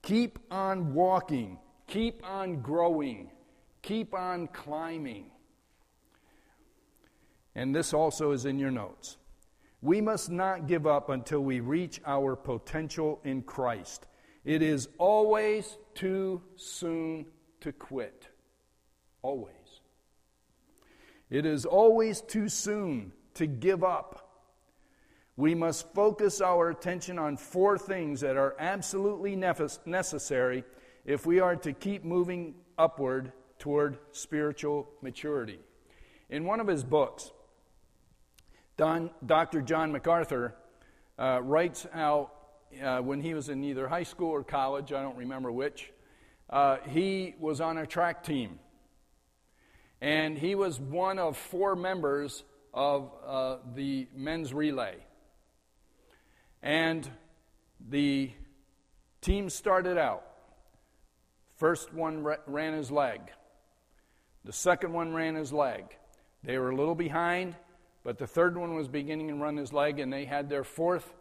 Keep 0.01 0.39
on 0.51 0.95
walking, 0.95 1.59
keep 1.87 2.27
on 2.27 2.63
growing, 2.63 3.33
keep 3.89 4.13
on 4.13 4.47
climbing. 4.49 5.31
And 7.55 7.75
this 7.75 7.95
also 7.95 8.33
is 8.33 8.45
in 8.45 8.59
your 8.59 8.71
notes. 8.71 9.17
We 9.81 10.03
must 10.03 10.31
not 10.31 10.67
give 10.67 10.87
up 10.87 11.09
until 11.09 11.41
we 11.41 11.61
reach 11.61 11.99
our 12.05 12.37
potential 12.37 13.19
in 13.25 13.43
Christ. 13.43 14.07
It 14.45 14.61
is 14.61 14.89
always 14.99 15.79
too 15.95 16.43
soon 16.57 17.27
to 17.61 17.73
quit. 17.73 18.29
Always. 19.23 19.55
It 21.31 21.47
is 21.47 21.65
always 21.65 22.21
too 22.21 22.51
soon 22.51 23.13
to 23.35 23.47
give 23.47 23.83
up. 23.83 24.45
We 25.37 25.55
must 25.55 25.95
focus 25.95 26.43
our 26.43 26.69
attention 26.69 27.19
on 27.19 27.39
four 27.39 27.79
things 27.79 28.21
that 28.21 28.37
are 28.37 28.55
absolutely 28.59 29.35
necessary 29.35 30.65
if 31.07 31.25
we 31.25 31.41
are 31.41 31.57
to 31.57 31.73
keep 31.73 32.05
moving 32.05 32.55
upward 32.77 33.33
toward 33.59 33.99
spiritual 34.13 34.89
maturity. 35.03 35.59
In 36.31 36.45
one 36.45 36.61
of 36.61 36.67
his 36.67 36.85
books, 36.85 37.33
Don, 38.77 39.11
Dr. 39.25 39.61
John 39.61 39.91
MacArthur 39.91 40.55
uh, 41.19 41.41
writes 41.43 41.87
out 41.93 42.33
uh, 42.83 43.01
when 43.01 43.21
he 43.21 43.35
was 43.35 43.49
in 43.49 43.65
either 43.65 43.89
high 43.89 44.03
school 44.03 44.31
or 44.31 44.45
college, 44.45 44.93
I 44.93 45.03
don't 45.03 45.17
remember 45.17 45.51
which, 45.51 45.93
uh, 46.51 46.77
he 46.89 47.35
was 47.39 47.61
on 47.61 47.79
a 47.79 47.87
track 47.87 48.23
team. 48.23 48.59
And 50.01 50.39
he 50.39 50.55
was 50.55 50.79
one 50.79 51.19
of 51.19 51.37
four 51.37 51.75
members 51.75 52.45
of 52.73 53.11
uh, 53.27 53.57
the 53.75 54.07
men's 54.15 54.55
relay. 54.55 54.97
And 56.63 57.09
the 57.89 58.31
team 59.21 59.51
started 59.51 59.99
out. 59.99 60.25
First 61.57 61.93
one 61.93 62.25
ran 62.47 62.75
his 62.75 62.91
leg. 62.91 63.21
The 64.45 64.53
second 64.53 64.93
one 64.93 65.13
ran 65.13 65.35
his 65.35 65.53
leg. 65.53 65.85
They 66.43 66.59
were 66.59 66.71
a 66.71 66.77
little 66.77 66.95
behind, 66.95 67.57
but 68.05 68.19
the 68.19 68.27
third 68.27 68.57
one 68.57 68.75
was 68.75 68.89
beginning 68.89 69.29
to 69.29 69.35
run 69.35 69.57
his 69.57 69.73
leg, 69.73 69.99
and 69.99 70.13
they 70.13 70.25
had 70.25 70.49
their 70.49 70.65
fourth 70.65 71.13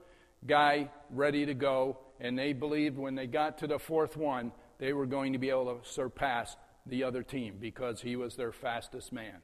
guy 0.45 0.89
ready 1.09 1.45
to 1.45 1.53
go, 1.53 1.97
and 2.19 2.37
they 2.37 2.53
believed 2.53 2.97
when 2.97 3.15
they 3.15 3.27
got 3.27 3.57
to 3.59 3.67
the 3.67 3.79
fourth 3.79 4.15
one, 4.15 4.51
they 4.77 4.93
were 4.93 5.05
going 5.05 5.33
to 5.33 5.39
be 5.39 5.49
able 5.49 5.75
to 5.75 5.89
surpass 5.89 6.55
the 6.85 7.03
other 7.03 7.23
team 7.23 7.55
because 7.59 8.01
he 8.01 8.15
was 8.15 8.35
their 8.35 8.51
fastest 8.51 9.11
man. 9.11 9.41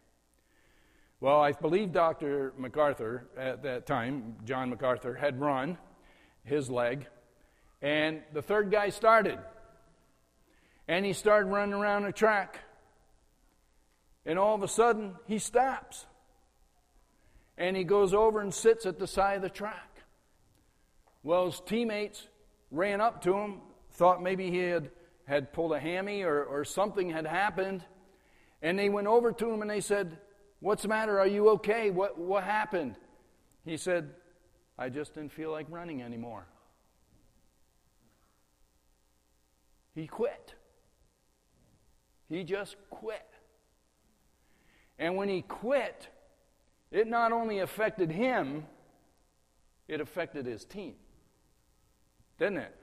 Well, 1.20 1.42
I 1.42 1.54
believe 1.54 1.92
Dr. 1.92 2.54
MacArthur 2.58 3.28
at 3.38 3.64
that 3.64 3.86
time, 3.86 4.36
John 4.46 4.70
MacArthur, 4.70 5.16
had 5.16 5.40
run 5.40 5.78
his 6.44 6.70
leg, 6.70 7.08
and 7.82 8.22
the 8.34 8.42
third 8.42 8.72
guy 8.72 8.90
started. 8.90 9.40
And 10.88 11.06
he 11.06 11.14
started 11.14 11.48
running 11.48 11.74
around 11.74 12.04
the 12.04 12.12
track. 12.12 12.60
And 14.26 14.40
all 14.40 14.56
of 14.56 14.64
a 14.64 14.68
sudden, 14.68 15.16
he 15.28 15.40
stops. 15.40 16.06
And 17.58 17.76
he 17.76 17.84
goes 17.84 18.14
over 18.14 18.40
and 18.40 18.54
sits 18.54 18.86
at 18.86 19.00
the 19.00 19.08
side 19.08 19.38
of 19.38 19.42
the 19.42 19.50
track. 19.50 19.90
Well, 21.24 21.46
his 21.46 21.62
teammates 21.66 22.28
ran 22.72 23.00
up 23.02 23.22
to 23.24 23.34
him, 23.34 23.62
thought 23.92 24.22
maybe 24.22 24.50
he 24.50 24.58
had, 24.58 24.90
had 25.26 25.54
pulled 25.54 25.74
a 25.74 25.80
hammy 25.80 26.24
or, 26.24 26.44
or 26.44 26.66
something 26.66 27.10
had 27.10 27.26
happened. 27.26 27.84
And 28.62 28.78
they 28.80 28.90
went 28.90 29.08
over 29.08 29.32
to 29.32 29.52
him 29.52 29.62
and 29.62 29.70
they 29.70 29.82
said, 29.82 30.18
What's 30.60 30.84
the 30.84 30.88
matter? 30.88 31.20
Are 31.20 31.28
you 31.28 31.50
okay? 31.50 31.90
What, 31.90 32.18
what 32.18 32.46
happened? 32.46 32.96
He 33.66 33.76
said, 33.76 34.12
I 34.78 34.88
just 34.88 35.14
didn't 35.14 35.34
feel 35.34 35.52
like 35.52 35.68
running 35.70 36.02
anymore. 36.02 36.46
He 39.94 40.08
quit. 40.08 40.54
He 42.30 42.46
just 42.46 42.78
quit. 42.90 43.28
And 45.04 45.18
when 45.18 45.28
he 45.28 45.42
quit, 45.42 46.08
it 46.92 47.08
not 47.08 47.32
only 47.32 47.60
affected 47.60 48.12
him, 48.12 48.66
it 49.88 50.00
affected 50.00 50.46
his 50.46 50.64
team 50.64 50.96
didn't 52.44 52.58
it? 52.58 52.76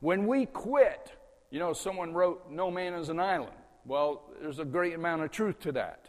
When 0.00 0.26
we 0.26 0.46
quit, 0.46 1.12
you 1.50 1.58
know, 1.58 1.72
someone 1.72 2.14
wrote, 2.14 2.50
No 2.50 2.70
man 2.70 2.94
is 2.94 3.08
an 3.08 3.18
island. 3.18 3.56
Well, 3.84 4.22
there's 4.40 4.58
a 4.58 4.64
great 4.64 4.94
amount 4.94 5.22
of 5.22 5.30
truth 5.30 5.58
to 5.60 5.72
that. 5.72 6.06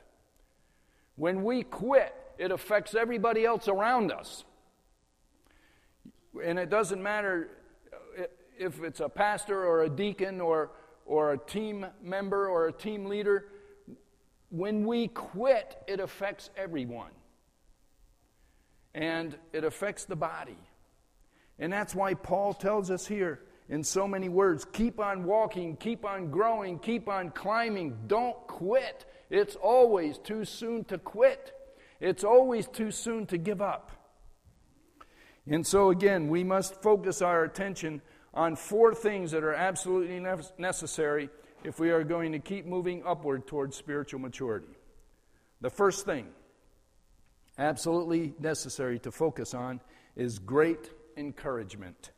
When 1.15 1.43
we 1.43 1.63
quit, 1.63 2.13
it 2.38 2.51
affects 2.51 2.93
everybody 2.93 3.46
else 3.46 3.67
around 3.67 4.12
us. 4.12 4.43
And 6.43 6.60
it 6.60 6.69
doesn't 6.69 7.01
matter 7.01 7.50
if 8.58 8.84
it's 8.84 9.00
a 9.00 9.10
pastor 9.10 9.65
or 9.65 9.84
a 9.84 9.89
deacon 9.89 10.39
or, 10.39 10.72
or 11.05 11.34
a 11.34 11.38
team 11.38 11.86
member 12.03 12.48
or 12.48 12.67
a 12.67 12.72
team 12.72 13.05
leader. 13.05 13.46
When 14.50 14.86
we 14.86 15.08
quit, 15.08 15.77
it 15.88 16.00
affects 16.00 16.50
everyone. 16.58 17.12
And 18.94 19.38
it 19.53 19.63
affects 19.63 20.06
the 20.06 20.15
body. 20.15 20.58
And 21.60 21.72
that's 21.72 21.94
why 21.94 22.13
Paul 22.15 22.53
tells 22.53 22.89
us 22.89 23.06
here 23.06 23.41
in 23.68 23.84
so 23.84 24.08
many 24.08 24.29
words 24.29 24.65
keep 24.65 25.00
on 25.00 25.24
walking, 25.24 25.77
keep 25.77 26.03
on 26.03 26.32
growing, 26.32 26.79
keep 26.79 27.08
on 27.08 27.29
climbing. 27.29 27.96
Don't 28.08 28.36
quit. 28.48 29.06
It's 29.29 29.56
always 29.56 30.18
too 30.18 30.44
soon 30.44 30.84
to 30.86 30.98
quit, 30.98 31.53
it's 32.00 32.24
always 32.24 32.68
too 32.68 32.91
soon 32.91 33.27
to 33.27 33.38
give 33.38 33.62
up. 33.62 33.91
And 35.46 35.65
so, 35.65 35.89
again, 35.89 36.29
we 36.29 36.44
must 36.44 36.82
focus 36.82 37.22
our 37.22 37.44
attention 37.44 38.01
on 38.34 38.56
four 38.56 38.94
things 38.94 39.32
that 39.32 39.44
are 39.44 39.53
absolutely 39.53 40.20
necessary 40.58 41.29
if 41.63 41.79
we 41.79 41.91
are 41.91 42.03
going 42.03 42.31
to 42.31 42.39
keep 42.39 42.65
moving 42.65 43.03
upward 43.05 43.47
towards 43.47 43.75
spiritual 43.75 44.19
maturity. 44.19 44.77
The 45.61 45.69
first 45.69 46.05
thing, 46.05 46.27
absolutely 47.57 48.33
necessary 48.39 48.99
to 48.99 49.11
focus 49.11 49.53
on, 49.53 49.81
is 50.15 50.39
great 50.39 50.89
encouragement. 51.17 52.11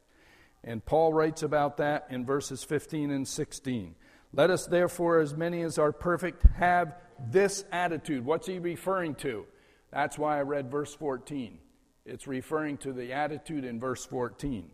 And 0.64 0.86
Paul 0.86 1.12
writes 1.14 1.42
about 1.44 1.78
that 1.78 2.08
in 2.10 2.26
verses 2.26 2.64
15 2.64 3.12
and 3.12 3.28
16. 3.28 3.96
Let 4.34 4.50
us 4.50 4.68
therefore, 4.68 5.20
as 5.20 5.36
many 5.36 5.62
as 5.64 5.78
are 5.78 5.92
perfect, 5.92 6.44
have 6.56 6.96
this 7.30 7.66
attitude. 7.72 8.24
What's 8.24 8.48
he 8.48 8.60
referring 8.60 9.16
to? 9.16 9.46
That's 9.92 10.18
why 10.18 10.38
I 10.38 10.42
read 10.42 10.72
verse 10.72 10.94
14. 10.94 11.58
It's 12.06 12.28
referring 12.28 12.78
to 12.78 12.94
the 12.94 13.14
attitude 13.14 13.66
in 13.66 13.80
verse 13.80 14.06
14. 14.06 14.70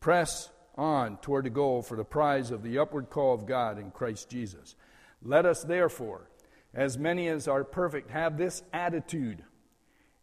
Press 0.00 0.50
on 0.76 1.16
toward 1.18 1.46
the 1.46 1.50
goal 1.50 1.82
for 1.82 1.96
the 1.96 2.04
prize 2.04 2.50
of 2.50 2.62
the 2.62 2.78
upward 2.78 3.10
call 3.10 3.34
of 3.34 3.46
God 3.46 3.78
in 3.78 3.90
Christ 3.90 4.28
Jesus. 4.28 4.74
Let 5.22 5.46
us 5.46 5.62
therefore, 5.62 6.28
as 6.72 6.98
many 6.98 7.28
as 7.28 7.48
are 7.48 7.64
perfect, 7.64 8.10
have 8.10 8.36
this 8.36 8.62
attitude. 8.72 9.44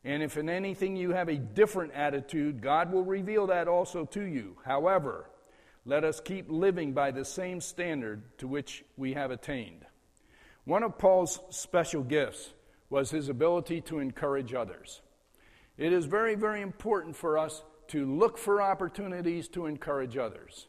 And 0.04 0.24
if 0.24 0.38
in 0.38 0.50
anything 0.50 0.96
you 0.96 1.12
have 1.12 1.30
a 1.30 1.38
different 1.38 1.94
attitude, 1.94 2.62
God 2.62 2.92
will 2.92 3.04
reveal 3.04 3.48
that 3.48 3.68
also 3.68 4.06
to 4.06 4.22
you. 4.22 4.58
However, 4.66 5.30
let 5.86 6.04
us 6.04 6.20
keep 6.20 6.46
living 6.50 6.94
by 6.94 7.12
the 7.12 7.26
same 7.26 7.62
standard 7.62 8.38
to 8.40 8.48
which 8.48 8.84
we 8.98 9.14
have 9.14 9.32
attained. 9.32 9.86
One 10.66 10.84
of 10.84 10.98
Paul's 10.98 11.40
special 11.50 12.04
gifts 12.04 12.54
was 12.90 13.10
his 13.10 13.30
ability 13.30 13.82
to 13.82 14.00
encourage 14.00 14.54
others. 14.54 15.02
It 15.78 15.94
is 15.94 16.06
very, 16.06 16.36
very 16.36 16.62
important 16.62 17.16
for 17.16 17.38
us 17.38 17.64
to 17.92 18.06
look 18.06 18.38
for 18.38 18.62
opportunities 18.62 19.50
to 19.50 19.66
encourage 19.66 20.16
others. 20.16 20.68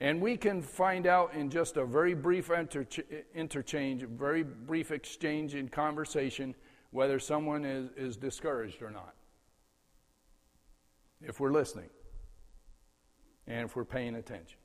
And 0.00 0.20
we 0.20 0.38
can 0.38 0.62
find 0.62 1.06
out 1.06 1.34
in 1.34 1.50
just 1.50 1.76
a 1.76 1.84
very 1.84 2.14
brief 2.14 2.50
interchange, 3.34 4.02
very 4.02 4.42
brief 4.42 4.90
exchange 4.92 5.54
in 5.54 5.68
conversation, 5.68 6.54
whether 6.90 7.18
someone 7.18 7.66
is, 7.66 7.90
is 7.98 8.16
discouraged 8.16 8.80
or 8.80 8.90
not. 8.90 9.14
If 11.20 11.38
we're 11.38 11.52
listening 11.52 11.90
and 13.46 13.66
if 13.66 13.76
we're 13.76 13.84
paying 13.84 14.14
attention. 14.14 14.58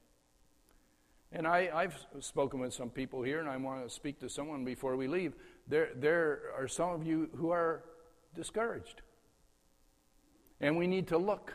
And 1.33 1.45
I, 1.45 1.69
I, 1.73 1.81
have 1.83 1.97
spoken 2.19 2.59
with 2.59 2.73
some 2.73 2.89
people 2.89 3.23
here, 3.23 3.39
and 3.39 3.47
I 3.47 3.55
want 3.55 3.85
to 3.85 3.89
speak 3.89 4.19
to 4.19 4.29
someone 4.29 4.65
before 4.65 4.97
we 4.97 5.07
leave. 5.07 5.33
There, 5.67 5.89
there 5.95 6.51
are 6.57 6.67
some 6.67 6.89
of 6.89 7.05
you 7.05 7.29
who 7.35 7.51
are 7.51 7.83
discouraged. 8.35 9.01
And 10.61 10.77
we 10.77 10.87
need 10.87 11.07
to 11.07 11.17
look 11.17 11.53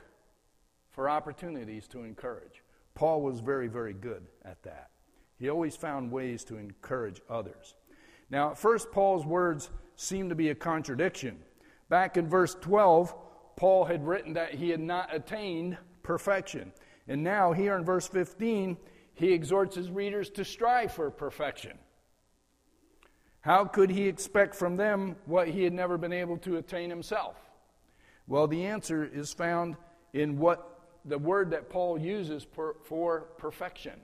for 0.91 1.09
opportunities 1.09 1.87
to 1.89 2.03
encourage. 2.03 2.63
Paul 2.95 3.23
was 3.23 3.41
very, 3.41 3.69
very 3.69 3.93
good 3.93 4.27
at 4.45 4.63
that. 4.65 4.91
He 5.39 5.49
always 5.49 5.77
found 5.77 6.11
ways 6.11 6.45
to 6.45 6.57
encourage 6.57 7.21
others. 7.31 7.75
Now, 8.31 8.51
at 8.51 8.59
first, 8.59 8.91
Paul's 8.91 9.25
words 9.25 9.71
seem 9.95 10.29
to 10.31 10.35
be 10.35 10.51
a 10.51 10.55
contradiction. 10.55 11.39
Back 11.89 12.17
in 12.17 12.29
verse 12.29 12.57
12, 12.61 13.15
Paul 13.55 13.85
had 13.85 14.07
written 14.07 14.33
that 14.33 14.55
he 14.55 14.71
had 14.71 14.81
not 14.81 15.15
attained 15.15 15.79
perfection. 16.03 16.73
And 17.07 17.23
now, 17.23 17.53
here 17.53 17.77
in 17.77 17.85
verse 17.85 18.09
15, 18.09 18.77
he 19.15 19.33
exhorts 19.33 19.77
his 19.77 19.91
readers 19.91 20.31
to 20.31 20.45
strive 20.45 20.93
for 20.93 21.11
perfection. 21.11 21.79
How 23.41 23.65
could 23.65 23.91
he 23.91 24.09
expect 24.09 24.57
from 24.57 24.77
them 24.77 25.15
what 25.27 25.47
he 25.47 25.63
had 25.63 25.73
never 25.73 25.97
been 25.97 26.13
able 26.13 26.39
to 26.39 26.57
attain 26.57 26.91
himself? 26.91 27.37
Well, 28.27 28.47
the 28.47 28.67
answer 28.67 29.05
is 29.05 29.33
found 29.33 29.77
in 30.13 30.39
what 30.39 30.81
the 31.05 31.19
word 31.19 31.51
that 31.51 31.71
Paul 31.71 31.99
uses 31.99 32.45
per, 32.45 32.75
for 32.83 33.29
perfection. 33.39 34.01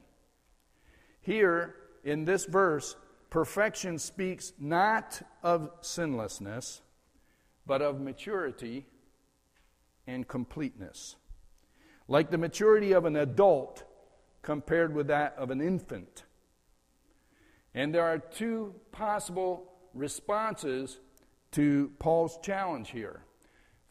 Here 1.20 1.74
in 2.04 2.24
this 2.24 2.44
verse, 2.44 2.96
perfection 3.30 3.98
speaks 3.98 4.52
not 4.58 5.22
of 5.42 5.70
sinlessness, 5.80 6.82
but 7.66 7.82
of 7.82 8.00
maturity 8.00 8.86
and 10.06 10.26
completeness. 10.26 11.16
Like 12.08 12.30
the 12.30 12.38
maturity 12.38 12.92
of 12.92 13.04
an 13.04 13.16
adult 13.16 13.84
compared 14.42 14.94
with 14.94 15.06
that 15.08 15.34
of 15.38 15.50
an 15.50 15.60
infant. 15.60 16.24
And 17.74 17.94
there 17.94 18.04
are 18.04 18.18
two 18.18 18.74
possible 18.90 19.72
responses 19.94 20.98
to 21.52 21.92
Paul's 21.98 22.38
challenge 22.42 22.90
here. 22.90 23.24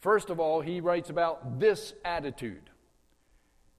First 0.01 0.31
of 0.31 0.39
all, 0.39 0.62
he 0.62 0.81
writes 0.81 1.10
about 1.10 1.60
this 1.60 1.93
attitude. 2.03 2.70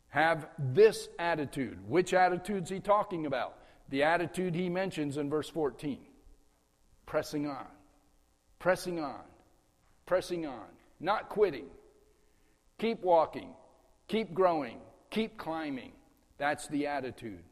Have 0.09 0.47
this 0.59 1.09
attitude. 1.19 1.79
Which 1.89 2.15
attitude 2.15 2.65
is 2.65 2.69
he 2.71 2.81
talking 2.81 3.27
about? 3.27 3.59
The 3.89 4.05
attitude 4.05 4.55
he 4.55 4.69
mentions 4.69 5.17
in 5.17 5.29
verse 5.29 5.49
14 5.49 5.99
pressing 7.05 7.47
on, 7.47 7.67
pressing 8.59 8.99
on, 9.01 9.21
pressing 10.07 10.47
on, 10.47 10.65
not 10.99 11.29
quitting. 11.29 11.67
Keep 12.79 13.03
walking, 13.03 13.51
keep 14.09 14.33
growing, 14.33 14.79
keep 15.11 15.37
climbing. 15.37 15.93
That's 16.39 16.69
the 16.69 16.87
attitude. 16.87 17.43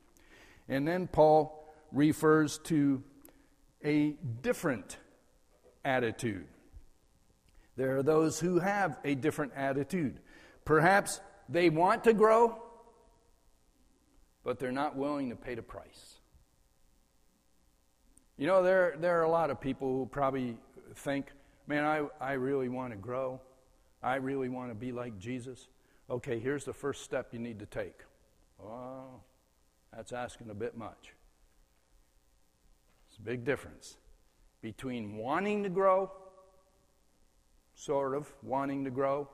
And 0.69 0.89
then 0.89 1.09
Paul 1.09 1.69
refers 1.93 2.59
to 2.65 3.03
a 3.85 4.17
different 4.43 4.97
attitude. 5.85 6.47
There 7.81 7.97
are 7.97 8.03
those 8.03 8.39
who 8.39 8.59
have 8.59 8.99
a 9.05 9.15
different 9.15 9.55
attitude. 9.57 10.21
Perhaps 10.67 11.19
they 11.49 11.71
want 11.71 12.05
to 12.05 12.13
grow, 12.13 12.63
but 14.45 14.59
they're 14.59 14.71
not 14.71 14.97
willing 14.97 15.31
to 15.31 15.35
pay 15.35 15.55
the 15.55 15.63
price. 15.63 16.19
You 18.37 18.47
know, 18.47 18.63
there, 18.63 18.97
there 19.01 19.19
are 19.19 19.23
a 19.23 19.31
lot 19.31 19.49
of 19.49 19.63
people 19.63 19.97
who 19.97 20.05
probably 20.05 20.59
think, 20.95 21.33
man, 21.67 21.87
I, 21.87 22.03
I 22.21 22.33
really 22.33 22.69
want 22.69 22.93
to 22.93 22.99
grow. 22.99 23.41
I 24.03 24.17
really 24.17 24.51
want 24.51 24.71
to 24.71 24.75
be 24.75 24.93
like 24.93 25.19
Jesus. 25.19 25.67
Okay, 26.11 26.39
here's 26.39 26.67
the 26.67 26.75
first 26.75 27.03
step 27.03 27.29
you 27.33 27.39
need 27.39 27.61
to 27.61 27.67
take 27.67 28.05
well, 28.59 29.25
that's 29.97 30.13
asking 30.13 30.51
a 30.51 30.55
bit 30.55 30.77
much. 30.77 31.15
It's 33.09 33.17
a 33.17 33.23
big 33.23 33.43
difference 33.43 33.97
between 34.61 35.17
wanting 35.17 35.63
to 35.63 35.71
grow, 35.71 36.13
sort 37.81 38.15
of 38.15 38.31
wanting 38.43 38.85
to 38.85 38.91
grow, 38.91 39.29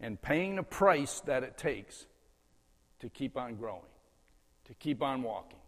and 0.00 0.20
paying 0.20 0.56
the 0.56 0.62
price 0.62 1.20
that 1.20 1.42
it 1.42 1.56
takes 1.56 2.06
to 2.98 3.08
keep 3.08 3.36
on 3.36 3.54
growing, 3.54 3.82
to 4.64 4.74
keep 4.74 5.02
on 5.02 5.22
walking, 5.22 5.58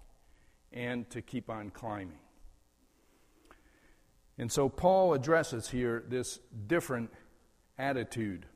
and 0.73 1.09
to 1.11 1.23
keep 1.23 1.49
on 1.49 1.71
climbing. 1.71 2.19
And 4.39 4.51
so 4.51 4.69
Paul 4.69 5.15
addresses 5.15 5.69
here 5.69 6.03
this 6.09 6.41
different 6.67 7.11
attitude. 7.79 8.47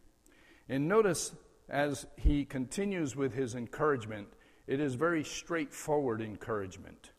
And 0.68 0.88
notice 0.88 1.34
as 1.68 2.06
he 2.16 2.44
continues 2.44 3.14
with 3.14 3.34
his 3.34 3.54
encouragement, 3.54 4.28
it 4.66 4.80
is 4.80 4.94
very 4.94 5.22
straightforward 5.22 6.20
encouragement. 6.20 7.10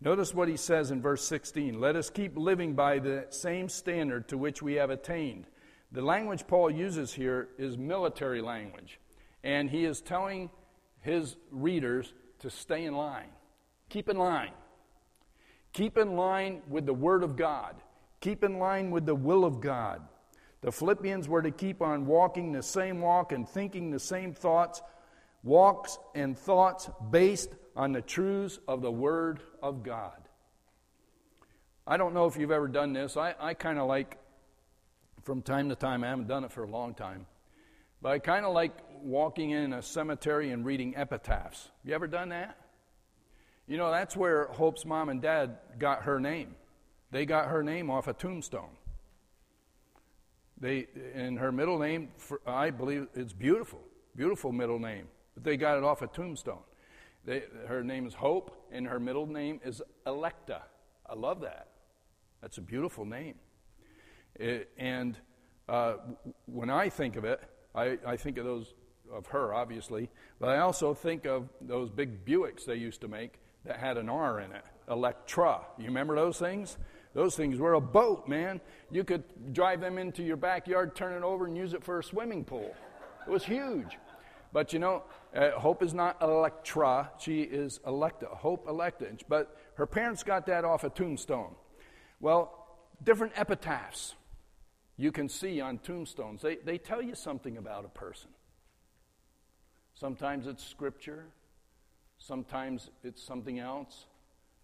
Notice 0.00 0.32
what 0.32 0.48
he 0.48 0.56
says 0.56 0.92
in 0.92 1.02
verse 1.02 1.26
16 1.26 1.80
Let 1.80 1.96
us 1.96 2.10
keep 2.10 2.36
living 2.36 2.74
by 2.74 2.98
the 2.98 3.26
same 3.30 3.68
standard 3.68 4.28
to 4.28 4.38
which 4.38 4.62
we 4.62 4.74
have 4.74 4.90
attained. 4.90 5.46
The 5.90 6.02
language 6.02 6.46
Paul 6.46 6.70
uses 6.70 7.12
here 7.12 7.48
is 7.58 7.76
military 7.76 8.40
language, 8.40 9.00
and 9.42 9.70
he 9.70 9.84
is 9.84 10.00
telling 10.00 10.50
his 11.00 11.36
readers 11.50 12.12
to 12.40 12.50
stay 12.50 12.84
in 12.84 12.94
line. 12.94 13.30
Keep 13.88 14.08
in 14.08 14.18
line. 14.18 14.52
Keep 15.72 15.98
in 15.98 16.16
line 16.16 16.62
with 16.68 16.86
the 16.86 16.94
Word 16.94 17.22
of 17.22 17.36
God. 17.36 17.76
Keep 18.20 18.44
in 18.44 18.58
line 18.58 18.90
with 18.90 19.06
the 19.06 19.14
will 19.14 19.44
of 19.44 19.60
God. 19.60 20.02
The 20.60 20.72
Philippians 20.72 21.28
were 21.28 21.42
to 21.42 21.50
keep 21.50 21.82
on 21.82 22.06
walking 22.06 22.52
the 22.52 22.62
same 22.62 23.00
walk 23.00 23.32
and 23.32 23.48
thinking 23.48 23.90
the 23.90 24.00
same 24.00 24.34
thoughts, 24.34 24.82
walks 25.42 25.98
and 26.14 26.36
thoughts 26.36 26.90
based 27.10 27.54
on 27.78 27.92
the 27.92 28.02
truths 28.02 28.58
of 28.66 28.82
the 28.82 28.90
Word 28.90 29.38
of 29.62 29.84
God. 29.84 30.20
I 31.86 31.96
don't 31.96 32.12
know 32.12 32.26
if 32.26 32.36
you've 32.36 32.50
ever 32.50 32.66
done 32.66 32.92
this. 32.92 33.16
I, 33.16 33.36
I 33.38 33.54
kind 33.54 33.78
of 33.78 33.86
like, 33.86 34.18
from 35.22 35.42
time 35.42 35.68
to 35.68 35.76
time, 35.76 36.02
I 36.02 36.08
haven't 36.08 36.26
done 36.26 36.42
it 36.42 36.50
for 36.50 36.64
a 36.64 36.68
long 36.68 36.92
time, 36.92 37.24
but 38.02 38.10
I 38.10 38.18
kind 38.18 38.44
of 38.44 38.52
like 38.52 38.72
walking 39.00 39.50
in 39.50 39.72
a 39.72 39.80
cemetery 39.80 40.50
and 40.50 40.66
reading 40.66 40.96
epitaphs. 40.96 41.68
Have 41.82 41.88
you 41.88 41.94
ever 41.94 42.08
done 42.08 42.30
that? 42.30 42.58
You 43.68 43.76
know, 43.76 43.92
that's 43.92 44.16
where 44.16 44.46
Hope's 44.46 44.84
mom 44.84 45.08
and 45.08 45.22
dad 45.22 45.58
got 45.78 46.02
her 46.02 46.18
name. 46.18 46.56
They 47.12 47.26
got 47.26 47.46
her 47.46 47.62
name 47.62 47.90
off 47.90 48.08
a 48.08 48.12
tombstone. 48.12 48.76
They, 50.60 50.88
and 51.14 51.38
her 51.38 51.52
middle 51.52 51.78
name, 51.78 52.08
I 52.44 52.70
believe, 52.70 53.06
it's 53.14 53.32
beautiful, 53.32 53.80
beautiful 54.16 54.50
middle 54.50 54.80
name. 54.80 55.06
But 55.34 55.44
they 55.44 55.56
got 55.56 55.78
it 55.78 55.84
off 55.84 56.02
a 56.02 56.08
tombstone. 56.08 56.58
They, 57.28 57.42
her 57.66 57.84
name 57.84 58.06
is 58.06 58.14
Hope, 58.14 58.56
and 58.72 58.86
her 58.86 58.98
middle 58.98 59.26
name 59.26 59.60
is 59.62 59.82
Electa. 60.06 60.62
I 61.06 61.14
love 61.14 61.42
that. 61.42 61.68
That's 62.40 62.56
a 62.56 62.62
beautiful 62.62 63.04
name. 63.04 63.34
It, 64.36 64.70
and 64.78 65.14
uh, 65.68 65.96
when 66.46 66.70
I 66.70 66.88
think 66.88 67.16
of 67.16 67.26
it, 67.26 67.42
I, 67.74 67.98
I 68.06 68.16
think 68.16 68.38
of 68.38 68.46
those 68.46 68.72
of 69.12 69.26
her, 69.26 69.52
obviously, 69.52 70.08
but 70.40 70.48
I 70.48 70.60
also 70.60 70.94
think 70.94 71.26
of 71.26 71.50
those 71.60 71.90
big 71.90 72.24
Buicks 72.24 72.64
they 72.64 72.76
used 72.76 73.02
to 73.02 73.08
make 73.08 73.34
that 73.66 73.76
had 73.76 73.98
an 73.98 74.08
R 74.08 74.40
in 74.40 74.50
it, 74.52 74.64
Electra. 74.90 75.66
You 75.76 75.84
remember 75.84 76.16
those 76.16 76.38
things? 76.38 76.78
Those 77.12 77.36
things 77.36 77.58
were 77.58 77.74
a 77.74 77.80
boat, 77.80 78.26
man. 78.26 78.58
You 78.90 79.04
could 79.04 79.52
drive 79.52 79.82
them 79.82 79.98
into 79.98 80.22
your 80.22 80.38
backyard, 80.38 80.96
turn 80.96 81.12
it 81.12 81.22
over, 81.22 81.44
and 81.44 81.54
use 81.54 81.74
it 81.74 81.84
for 81.84 81.98
a 81.98 82.02
swimming 82.02 82.46
pool. 82.46 82.74
It 83.26 83.30
was 83.30 83.44
huge. 83.44 83.98
But 84.50 84.72
you 84.72 84.78
know, 84.78 85.02
uh, 85.34 85.50
Hope 85.52 85.82
is 85.82 85.94
not 85.94 86.20
Electra, 86.22 87.10
she 87.18 87.42
is 87.42 87.80
Electa, 87.86 88.26
Hope 88.26 88.66
Electa. 88.68 89.06
But 89.28 89.56
her 89.74 89.86
parents 89.86 90.22
got 90.22 90.46
that 90.46 90.64
off 90.64 90.84
a 90.84 90.90
tombstone. 90.90 91.54
Well, 92.20 92.66
different 93.02 93.34
epitaphs. 93.36 94.14
you 94.96 95.12
can 95.12 95.28
see 95.28 95.60
on 95.60 95.78
tombstones, 95.78 96.42
they, 96.42 96.56
they 96.56 96.78
tell 96.78 97.00
you 97.00 97.14
something 97.14 97.56
about 97.56 97.84
a 97.84 97.88
person. 97.88 98.30
Sometimes 99.94 100.46
it's 100.46 100.64
scripture, 100.64 101.26
sometimes 102.18 102.90
it's 103.02 103.22
something 103.22 103.58
else. 103.58 104.06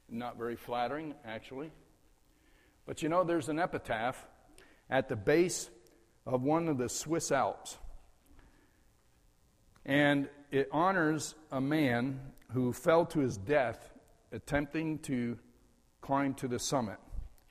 Not 0.08 0.36
very 0.36 0.56
flattering, 0.56 1.14
actually. 1.24 1.70
But 2.86 3.02
you 3.02 3.08
know, 3.08 3.24
there's 3.24 3.48
an 3.48 3.58
epitaph 3.58 4.26
at 4.90 5.08
the 5.08 5.16
base 5.16 5.70
of 6.26 6.42
one 6.42 6.68
of 6.68 6.78
the 6.78 6.88
Swiss 6.88 7.32
Alps. 7.32 7.78
And 9.86 10.28
it 10.54 10.68
honors 10.70 11.34
a 11.50 11.60
man 11.60 12.20
who 12.52 12.72
fell 12.72 13.04
to 13.04 13.18
his 13.18 13.36
death 13.36 13.92
attempting 14.30 15.00
to 15.00 15.36
climb 16.00 16.32
to 16.32 16.46
the 16.46 16.60
summit 16.60 16.98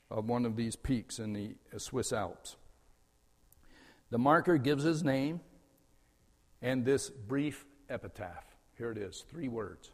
of 0.09 0.29
one 0.29 0.45
of 0.45 0.55
these 0.55 0.77
peaks 0.77 1.19
in 1.19 1.33
the 1.33 1.53
Swiss 1.77 2.13
Alps. 2.13 2.55
The 4.09 4.17
marker 4.17 4.57
gives 4.57 4.85
his 4.85 5.03
name 5.03 5.41
and 6.61 6.85
this 6.85 7.09
brief 7.09 7.65
epitaph. 7.89 8.45
Here 8.77 8.91
it 8.91 8.97
is 8.97 9.25
three 9.29 9.49
words. 9.49 9.91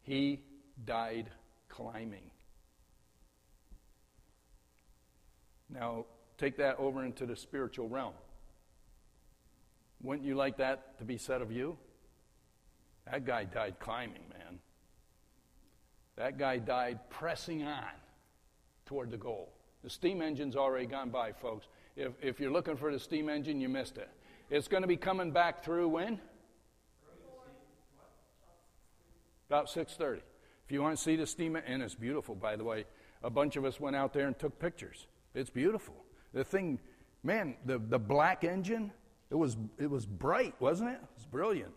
He 0.00 0.40
died 0.86 1.28
climbing. 1.68 2.30
Now, 5.68 6.06
take 6.38 6.56
that 6.56 6.78
over 6.78 7.04
into 7.04 7.26
the 7.26 7.36
spiritual 7.36 7.90
realm. 7.90 8.14
Wouldn't 10.00 10.26
you 10.26 10.34
like 10.34 10.56
that 10.56 10.96
to 10.98 11.04
be 11.04 11.18
said 11.18 11.42
of 11.42 11.52
you? 11.52 11.76
That 13.10 13.24
guy 13.24 13.44
died 13.44 13.76
climbing, 13.80 14.24
man. 14.30 14.58
That 16.16 16.38
guy 16.38 16.58
died 16.58 16.98
pressing 17.10 17.62
on 17.62 17.84
toward 18.86 19.10
the 19.10 19.16
goal. 19.16 19.52
The 19.82 19.90
steam 19.90 20.22
engine's 20.22 20.56
already 20.56 20.86
gone 20.86 21.10
by, 21.10 21.32
folks. 21.32 21.66
If, 21.96 22.12
if 22.22 22.38
you're 22.38 22.52
looking 22.52 22.76
for 22.76 22.92
the 22.92 22.98
steam 22.98 23.28
engine, 23.28 23.60
you 23.60 23.68
missed 23.68 23.98
it. 23.98 24.08
It's 24.50 24.68
going 24.68 24.82
to 24.82 24.86
be 24.86 24.96
coming 24.96 25.30
back 25.30 25.64
through 25.64 25.88
when? 25.88 26.20
About 29.48 29.66
6:30. 29.66 30.20
If 30.64 30.70
you 30.70 30.80
want 30.80 30.96
to 30.96 31.02
see 31.02 31.16
the 31.16 31.26
steam, 31.26 31.56
and 31.56 31.82
it's 31.82 31.94
beautiful, 31.94 32.34
by 32.34 32.56
the 32.56 32.64
way. 32.64 32.84
A 33.22 33.30
bunch 33.30 33.56
of 33.56 33.64
us 33.64 33.78
went 33.78 33.94
out 33.94 34.12
there 34.12 34.26
and 34.26 34.38
took 34.38 34.58
pictures. 34.58 35.06
It's 35.34 35.50
beautiful. 35.50 35.94
The 36.32 36.44
thing, 36.44 36.78
man, 37.22 37.56
the, 37.64 37.78
the 37.78 37.98
black 37.98 38.44
engine, 38.44 38.92
it 39.30 39.34
was, 39.34 39.56
it 39.78 39.90
was 39.90 40.06
bright, 40.06 40.54
wasn't 40.60 40.90
it? 40.90 40.94
It 41.02 41.08
was 41.16 41.26
brilliant. 41.26 41.72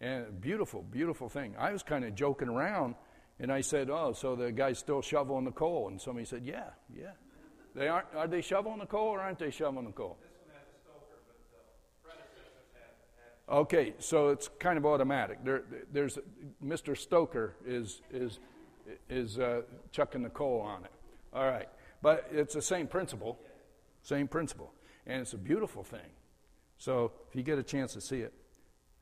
And 0.00 0.40
beautiful, 0.40 0.82
beautiful 0.82 1.28
thing. 1.28 1.54
I 1.58 1.72
was 1.72 1.82
kind 1.82 2.04
of 2.04 2.14
joking 2.14 2.48
around, 2.48 2.94
and 3.40 3.50
I 3.50 3.62
said, 3.62 3.88
Oh, 3.90 4.12
so 4.12 4.36
the 4.36 4.52
guy's 4.52 4.78
still 4.78 5.00
shoveling 5.00 5.44
the 5.44 5.52
coal? 5.52 5.88
And 5.88 6.00
somebody 6.00 6.26
said, 6.26 6.44
Yeah, 6.44 6.70
yeah. 6.94 7.12
They 7.74 7.88
aren't, 7.88 8.06
are 8.14 8.26
they 8.26 8.40
shoveling 8.40 8.78
the 8.78 8.86
coal 8.86 9.08
or 9.08 9.20
aren't 9.20 9.38
they 9.38 9.50
shoveling 9.50 9.86
the 9.86 9.92
coal? 9.92 10.18
Okay, 13.48 13.94
so 13.98 14.30
it's 14.30 14.48
kind 14.58 14.76
of 14.76 14.84
automatic. 14.84 15.44
There, 15.44 15.62
there's 15.92 16.18
Mr. 16.64 16.96
Stoker 16.96 17.54
is 17.64 18.02
is 18.10 18.40
is 19.08 19.38
uh, 19.38 19.62
chucking 19.92 20.22
the 20.22 20.30
coal 20.30 20.60
on 20.60 20.84
it. 20.84 20.90
All 21.32 21.46
right, 21.46 21.68
but 22.02 22.26
it's 22.32 22.54
the 22.54 22.62
same 22.62 22.88
principle, 22.88 23.38
same 24.02 24.26
principle, 24.26 24.72
and 25.06 25.20
it's 25.22 25.32
a 25.32 25.38
beautiful 25.38 25.84
thing. 25.84 26.10
So 26.78 27.12
if 27.28 27.36
you 27.36 27.44
get 27.44 27.58
a 27.58 27.62
chance 27.62 27.92
to 27.92 28.00
see 28.00 28.18
it, 28.18 28.32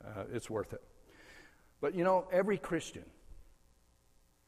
uh, 0.05 0.23
it's 0.33 0.49
worth 0.49 0.73
it. 0.73 0.81
But 1.81 1.95
you 1.95 2.03
know, 2.03 2.27
every 2.31 2.57
Christian, 2.57 3.05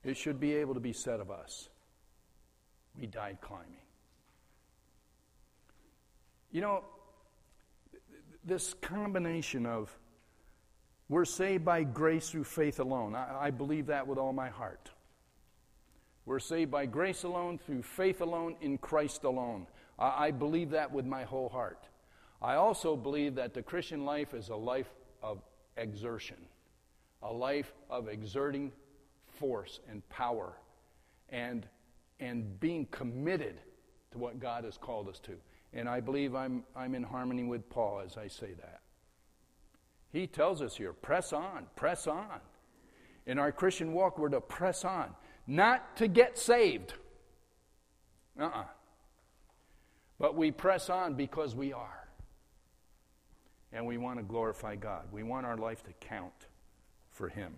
it 0.03 0.17
should 0.17 0.39
be 0.39 0.55
able 0.55 0.73
to 0.73 0.79
be 0.79 0.93
said 0.93 1.19
of 1.19 1.31
us, 1.31 1.69
we 2.99 3.07
died 3.07 3.39
climbing. 3.41 3.81
You 6.51 6.61
know, 6.61 6.83
this 8.43 8.73
combination 8.75 9.65
of 9.65 9.95
we're 11.09 11.25
saved 11.25 11.63
by 11.63 11.83
grace 11.83 12.29
through 12.29 12.45
faith 12.45 12.79
alone. 12.79 13.15
I, 13.15 13.45
I, 13.45 13.51
believe 13.51 13.85
that 13.87 14.07
with 14.07 14.17
all 14.17 14.33
my 14.33 14.49
heart. 14.49 14.91
We're 16.25 16.39
saved 16.39 16.71
by 16.71 16.85
grace 16.85 17.23
alone, 17.23 17.57
through 17.57 17.83
faith 17.83 18.19
alone, 18.19 18.57
in 18.59 18.77
Christ 18.77 19.23
alone. 19.23 19.67
I, 19.97 20.31
believe 20.31 20.71
that 20.71 20.91
with 20.91 21.05
my 21.05 21.23
whole 21.23 21.49
heart. 21.49 21.87
I 22.41 22.55
also 22.55 22.95
believe 22.95 23.35
that 23.35 23.53
the 23.53 23.63
Christian 23.63 24.05
life 24.05 24.33
is 24.33 24.49
a 24.49 24.55
life 24.55 24.89
exertion, 25.77 26.37
a 27.21 27.31
life 27.31 27.73
of 27.89 28.07
exerting 28.07 28.71
force 29.27 29.79
and 29.89 30.07
power 30.09 30.53
and, 31.29 31.67
and 32.19 32.59
being 32.59 32.85
committed 32.87 33.59
to 34.11 34.17
what 34.17 34.39
God 34.39 34.63
has 34.63 34.77
called 34.77 35.07
us 35.09 35.19
to. 35.19 35.33
And 35.73 35.87
I 35.87 35.99
believe 35.99 36.35
I'm, 36.35 36.63
I'm 36.75 36.95
in 36.95 37.03
harmony 37.03 37.43
with 37.43 37.69
Paul 37.69 38.01
as 38.05 38.17
I 38.17 38.27
say 38.27 38.53
that. 38.59 38.81
He 40.11 40.25
tells 40.25 40.61
us 40.61 40.75
here 40.75 40.93
press 40.93 41.33
on, 41.33 41.67
press 41.75 42.07
on. 42.07 42.39
In 43.25 43.37
our 43.37 43.51
Christian 43.51 43.91
walk, 43.91 44.17
we're 44.17 44.29
to 44.29 44.39
press 44.39 44.85
on, 44.85 45.13
not 45.45 45.97
to 45.97 46.07
get 46.07 46.37
saved. 46.37 46.93
Uh 48.39 48.43
uh-uh. 48.43 48.59
uh 48.61 48.63
But 50.17 50.35
we 50.35 50.51
press 50.51 50.89
on 50.89 51.15
because 51.15 51.55
we 51.55 51.73
are. 51.73 52.06
And 53.73 53.85
we 53.85 53.97
want 53.97 54.19
to 54.19 54.23
glorify 54.23 54.75
God. 54.75 55.05
We 55.11 55.23
want 55.23 55.45
our 55.45 55.57
life 55.57 55.83
to 55.83 55.93
count 55.99 56.47
for 57.11 57.29
Him. 57.29 57.55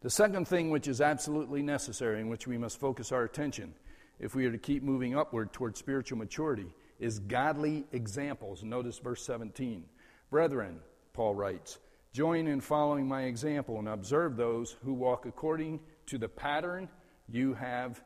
The 0.00 0.10
second 0.10 0.48
thing, 0.48 0.70
which 0.70 0.88
is 0.88 1.00
absolutely 1.00 1.62
necessary, 1.62 2.20
in 2.20 2.28
which 2.28 2.46
we 2.46 2.58
must 2.58 2.78
focus 2.80 3.12
our 3.12 3.22
attention, 3.22 3.74
if 4.18 4.34
we 4.34 4.46
are 4.46 4.52
to 4.52 4.58
keep 4.58 4.82
moving 4.82 5.16
upward 5.16 5.52
toward 5.52 5.76
spiritual 5.76 6.18
maturity, 6.18 6.74
is 6.98 7.18
godly 7.18 7.84
examples. 7.92 8.62
Notice 8.62 8.98
verse 8.98 9.24
17. 9.24 9.84
Brethren, 10.30 10.80
Paul 11.12 11.34
writes, 11.34 11.78
join 12.12 12.46
in 12.46 12.60
following 12.60 13.06
my 13.06 13.22
example 13.22 13.78
and 13.78 13.88
observe 13.88 14.36
those 14.36 14.76
who 14.84 14.92
walk 14.92 15.26
according 15.26 15.80
to 16.06 16.18
the 16.18 16.28
pattern 16.28 16.88
you 17.28 17.54
have 17.54 18.02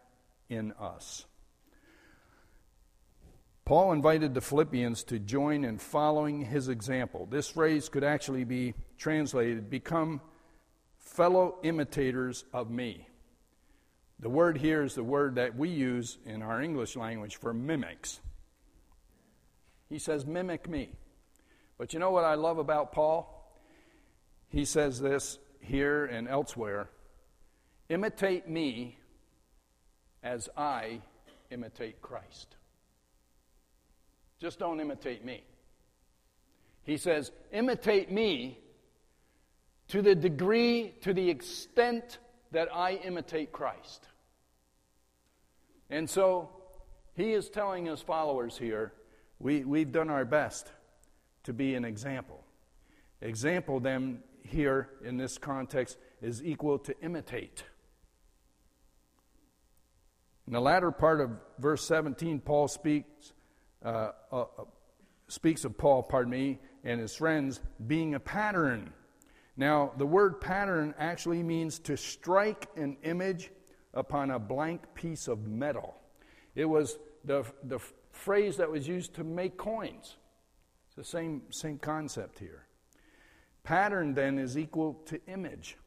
in 0.49 0.73
us. 0.73 1.25
Paul 3.67 3.91
invited 3.91 4.33
the 4.33 4.41
Philippians 4.41 5.03
to 5.05 5.19
join 5.19 5.65
in 5.65 5.79
following 5.79 6.41
his 6.41 6.69
example. 6.69 7.27
This 7.29 7.49
phrase 7.49 7.89
could 7.89 8.05
actually 8.05 8.45
be 8.45 8.75
translated 8.97 9.69
become 9.69 10.21
fellow 10.99 11.57
imitators 11.65 12.45
of 12.53 12.71
me. 12.71 13.09
The 14.21 14.31
word 14.31 14.57
here 14.57 14.85
is 14.85 14.95
the 14.95 15.03
word 15.03 15.35
that 15.35 15.57
we 15.57 15.69
use 15.69 16.17
in 16.25 16.43
our 16.43 16.63
English 16.63 16.95
language 16.95 17.37
for 17.37 17.53
mimics. 17.53 18.21
He 19.89 19.99
says, 19.99 20.25
mimic 20.25 20.69
me. 20.69 20.91
But 21.77 21.93
you 21.93 21.99
know 21.99 22.13
what 22.13 22.25
I 22.25 22.35
love 22.35 22.59
about 22.59 22.93
Paul? 22.93 23.33
He 24.49 24.65
says 24.65 25.01
this 25.01 25.41
here 25.59 26.07
and 26.07 26.29
elsewhere 26.29 26.89
imitate 27.89 28.49
me 28.49 28.99
as 30.23 30.49
I 30.57 31.01
imitate 31.51 32.01
Christ. 32.01 32.56
Just 34.39 34.59
don't 34.59 34.81
imitate 34.81 35.25
me. 35.25 35.45
He 36.85 36.97
says, 36.97 37.33
imitate 37.53 38.11
me 38.11 38.59
to 39.89 40.03
the 40.03 40.15
degree, 40.15 40.95
to 41.03 41.13
the 41.13 41.31
extent 41.31 42.19
that 42.53 42.69
I 42.75 42.93
imitate 42.93 43.53
Christ. 43.53 44.09
And 45.91 46.09
so 46.09 46.51
he 47.15 47.33
is 47.33 47.49
telling 47.49 47.87
his 47.87 48.03
followers 48.03 48.59
here 48.59 48.93
we, 49.39 49.65
we've 49.65 49.93
done 49.93 50.11
our 50.11 50.25
best 50.25 50.71
to 51.45 51.53
be 51.53 51.75
an 51.75 51.85
example. 51.85 52.45
Example, 53.21 53.81
then, 53.81 54.21
here 54.43 54.91
in 55.05 55.17
this 55.17 55.39
context, 55.39 55.99
is 56.23 56.43
equal 56.43 56.79
to 56.81 56.95
imitate. 57.01 57.65
In 60.47 60.53
the 60.53 60.61
latter 60.61 60.91
part 60.91 61.21
of 61.21 61.31
verse 61.59 61.85
17, 61.87 62.41
Paul 62.41 62.69
speaks, 62.69 63.33
uh, 63.87 64.13
uh, 64.33 64.45
speaks 65.29 65.65
of 65.65 65.79
Paul, 65.79 66.03
pardon 66.03 66.31
me, 66.31 66.59
and 66.85 67.01
his 67.01 67.17
friends 67.17 67.61
being 67.87 68.15
a 68.15 68.21
pattern 68.21 68.93
now, 69.57 69.93
the 69.97 70.07
word 70.07 70.41
pattern 70.41 70.95
actually 70.99 71.43
means 71.43 71.79
to 71.81 71.97
strike 71.97 72.69
an 72.77 72.99
image 73.03 73.51
upon 73.95 74.31
a 74.31 74.39
blank 74.39 74.83
piece 74.95 75.29
of 75.29 75.47
metal. 75.47 75.95
It 76.55 76.67
was 76.67 76.99
the, 77.25 77.45
the 77.65 77.79
phrase 78.13 78.59
that 78.59 78.71
was 78.71 78.87
used 78.87 79.15
to 79.15 79.25
make 79.25 79.57
coins. 79.57 80.17
It's 80.87 80.97
the 80.97 81.05
same, 81.05 81.43
same 81.51 81.79
concept 81.79 82.39
here. 82.39 82.67
Pattern 83.65 84.15
then 84.15 84.39
is 84.39 84.59
equal 84.59 84.95
to 85.07 85.21
image. 85.27 85.79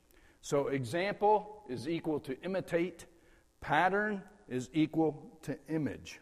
So, 0.42 0.68
example 0.68 1.64
is 1.70 1.88
equal 1.88 2.20
to 2.22 2.40
imitate, 2.42 3.06
pattern 3.62 4.24
is 4.48 4.70
equal 4.74 5.38
to 5.44 5.58
image. 5.70 6.20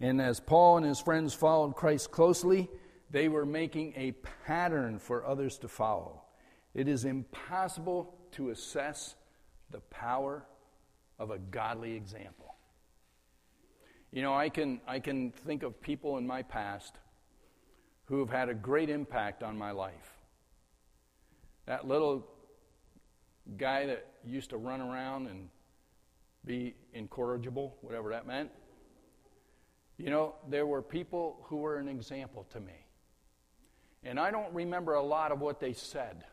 And 0.00 0.20
as 0.20 0.40
Paul 0.40 0.78
and 0.78 0.86
his 0.86 1.00
friends 1.00 1.34
followed 1.34 1.74
Christ 1.74 2.10
closely, 2.10 2.68
they 3.10 3.28
were 3.28 3.46
making 3.46 3.94
a 3.96 4.12
pattern 4.46 4.98
for 4.98 5.24
others 5.24 5.58
to 5.58 5.68
follow. 5.68 6.22
It 6.74 6.88
is 6.88 7.04
impossible 7.04 8.14
to 8.32 8.50
assess 8.50 9.16
the 9.70 9.80
power 9.80 10.44
of 11.18 11.30
a 11.30 11.38
godly 11.38 11.94
example. 11.94 12.54
You 14.12 14.22
know, 14.22 14.34
I 14.34 14.48
can, 14.48 14.80
I 14.86 15.00
can 15.00 15.32
think 15.32 15.62
of 15.62 15.80
people 15.80 16.16
in 16.18 16.26
my 16.26 16.42
past 16.42 16.96
who 18.04 18.20
have 18.20 18.30
had 18.30 18.48
a 18.48 18.54
great 18.54 18.88
impact 18.88 19.42
on 19.42 19.58
my 19.58 19.70
life. 19.70 20.14
That 21.66 21.86
little 21.86 22.26
guy 23.58 23.86
that 23.86 24.06
used 24.24 24.50
to 24.50 24.56
run 24.56 24.80
around 24.80 25.26
and 25.26 25.48
be 26.44 26.74
incorrigible, 26.94 27.76
whatever 27.82 28.10
that 28.10 28.26
meant. 28.26 28.50
You 29.98 30.10
know, 30.10 30.36
there 30.48 30.66
were 30.66 30.80
people 30.80 31.44
who 31.44 31.56
were 31.56 31.78
an 31.78 31.88
example 31.88 32.46
to 32.52 32.60
me. 32.60 32.86
And 34.04 34.18
I 34.18 34.30
don't 34.30 34.54
remember 34.54 34.94
a 34.94 35.02
lot 35.02 35.32
of 35.32 35.40
what 35.40 35.58
they 35.58 35.72
said, 35.72 36.24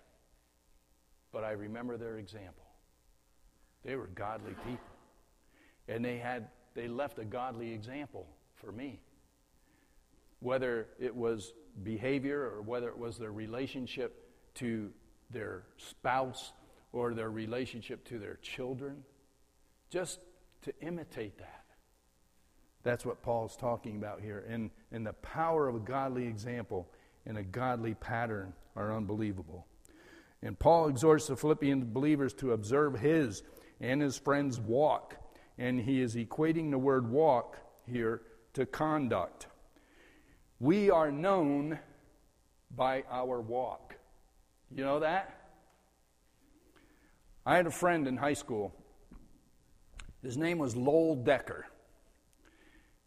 but 1.32 1.44
I 1.44 1.52
remember 1.52 1.98
their 1.98 2.18
example. 2.18 2.64
They 3.84 3.96
were 3.96 4.08
godly 4.08 4.54
people. 4.66 4.80
And 5.88 6.06
they 6.06 6.18
had 6.18 6.48
they 6.76 6.88
left 6.88 7.20
a 7.20 7.26
godly 7.26 7.72
example 7.72 8.28
for 8.56 8.72
me. 8.72 9.00
Whether 10.40 10.88
it 11.00 11.16
was 11.16 11.54
behavior 11.84 12.42
or 12.42 12.62
whether 12.62 12.90
it 12.90 12.98
was 12.98 13.18
their 13.18 13.32
relationship 13.32 14.30
to 14.56 14.92
their 15.32 15.64
spouse 15.78 16.54
or 16.92 17.14
their 17.14 17.32
relationship 17.32 18.06
to 18.06 18.20
their 18.20 18.38
children, 18.42 19.04
just 19.90 20.20
to 20.62 20.74
imitate 20.82 21.38
that. 21.40 21.65
That's 22.86 23.06
what 23.06 23.22
Paul's 23.22 23.58
talking 23.58 23.98
about 23.98 24.22
here. 24.22 24.46
And, 24.48 24.70
and 24.94 25.06
the 25.06 25.14
power 25.14 25.68
of 25.68 25.76
a 25.76 25.80
godly 25.80 26.26
example 26.26 26.88
and 27.26 27.38
a 27.38 27.44
godly 27.44 27.96
pattern 27.96 28.54
are 28.78 28.96
unbelievable. 28.96 29.66
And 30.42 30.58
Paul 30.58 30.88
exhorts 30.88 31.28
the 31.28 31.36
Philippian 31.36 31.92
believers 31.92 32.34
to 32.36 32.54
observe 32.54 33.00
his 33.00 33.44
and 33.82 34.02
his 34.02 34.18
friends' 34.18 34.60
walk 34.60 35.18
and 35.58 35.80
he 35.80 36.02
is 36.02 36.16
equating 36.16 36.72
the 36.72 36.78
word 36.78 37.10
walk 37.10 37.58
here 37.88 38.22
to 38.54 38.66
conduct. 38.66 39.48
We 40.60 40.90
are 40.90 41.12
known 41.12 41.80
by 42.76 43.04
our 43.10 43.42
walk. 43.42 43.96
You 44.70 44.84
know 44.84 45.00
that? 45.00 45.34
I 47.46 47.56
had 47.56 47.68
a 47.68 47.72
friend 47.72 48.08
in 48.08 48.18
high 48.18 48.34
school. 48.34 48.74
His 50.22 50.38
name 50.38 50.58
was 50.58 50.76
Lowell 50.76 51.16
Decker. 51.16 51.66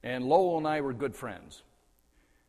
And 0.02 0.24
Lowell 0.24 0.58
and 0.58 0.66
I 0.66 0.80
were 0.80 0.92
good 0.92 1.14
friends. 1.14 1.62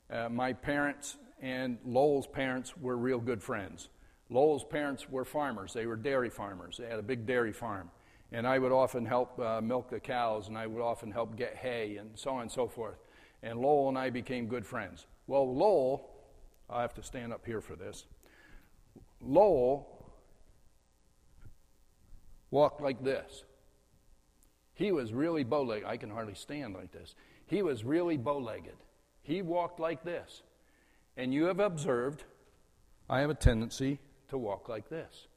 Uh, 0.10 0.30
my 0.30 0.54
parents 0.54 1.18
and 1.42 1.78
Lowell's 1.86 2.28
parents 2.28 2.76
were 2.78 2.98
real 2.98 3.20
good 3.20 3.42
friends. 3.42 3.90
Lowell's 4.30 4.64
parents 4.64 5.10
were 5.10 5.26
farmers, 5.26 5.74
they 5.74 5.86
were 5.86 5.96
dairy 5.96 6.30
farmers. 6.30 6.78
They 6.78 6.88
had 6.88 7.00
a 7.00 7.04
big 7.04 7.26
dairy 7.26 7.54
farm. 7.54 7.90
And 8.32 8.46
I 8.46 8.60
would 8.60 8.72
often 8.72 9.06
help 9.06 9.40
uh, 9.40 9.60
milk 9.60 9.90
the 9.90 10.00
cows, 10.00 10.50
and 10.50 10.58
I 10.58 10.68
would 10.68 10.84
often 10.84 11.12
help 11.12 11.36
get 11.36 11.56
hay, 11.56 11.98
and 11.98 12.12
so 12.14 12.32
on 12.32 12.44
and 12.44 12.52
so 12.52 12.68
forth. 12.68 13.00
And 13.42 13.60
Lowell 13.60 13.90
and 13.90 13.98
I 13.98 14.12
became 14.12 14.46
good 14.46 14.68
friends. 14.68 15.08
Well, 15.26 15.52
Lowell, 15.52 16.12
I 16.70 16.82
have 16.82 16.94
to 16.96 17.04
stand 17.04 17.34
up 17.34 17.44
here 17.44 17.60
for 17.60 17.76
this. 17.76 18.06
Lowell 19.20 20.12
walked 22.52 22.82
like 22.82 23.04
this. 23.04 23.44
He 24.76 24.92
was 24.92 25.12
really 25.12 25.44
bow 25.44 25.64
legged. 25.64 25.86
I 25.86 25.98
can 25.98 26.10
hardly 26.12 26.36
stand 26.36 26.76
like 26.76 26.92
this. 26.92 27.16
He 27.50 27.64
was 27.64 27.84
really 27.84 28.16
bow 28.16 28.38
legged. 28.38 28.78
He 29.24 29.42
walked 29.42 29.80
like 29.80 30.04
this. 30.04 30.44
And 31.18 31.34
you 31.34 31.46
have 31.46 31.60
observed, 31.60 32.24
I 33.10 33.22
have 33.22 33.32
a 33.32 33.36
tendency 33.36 34.00
to 34.30 34.38
walk 34.38 34.70
like 34.70 34.88
this 34.90 35.28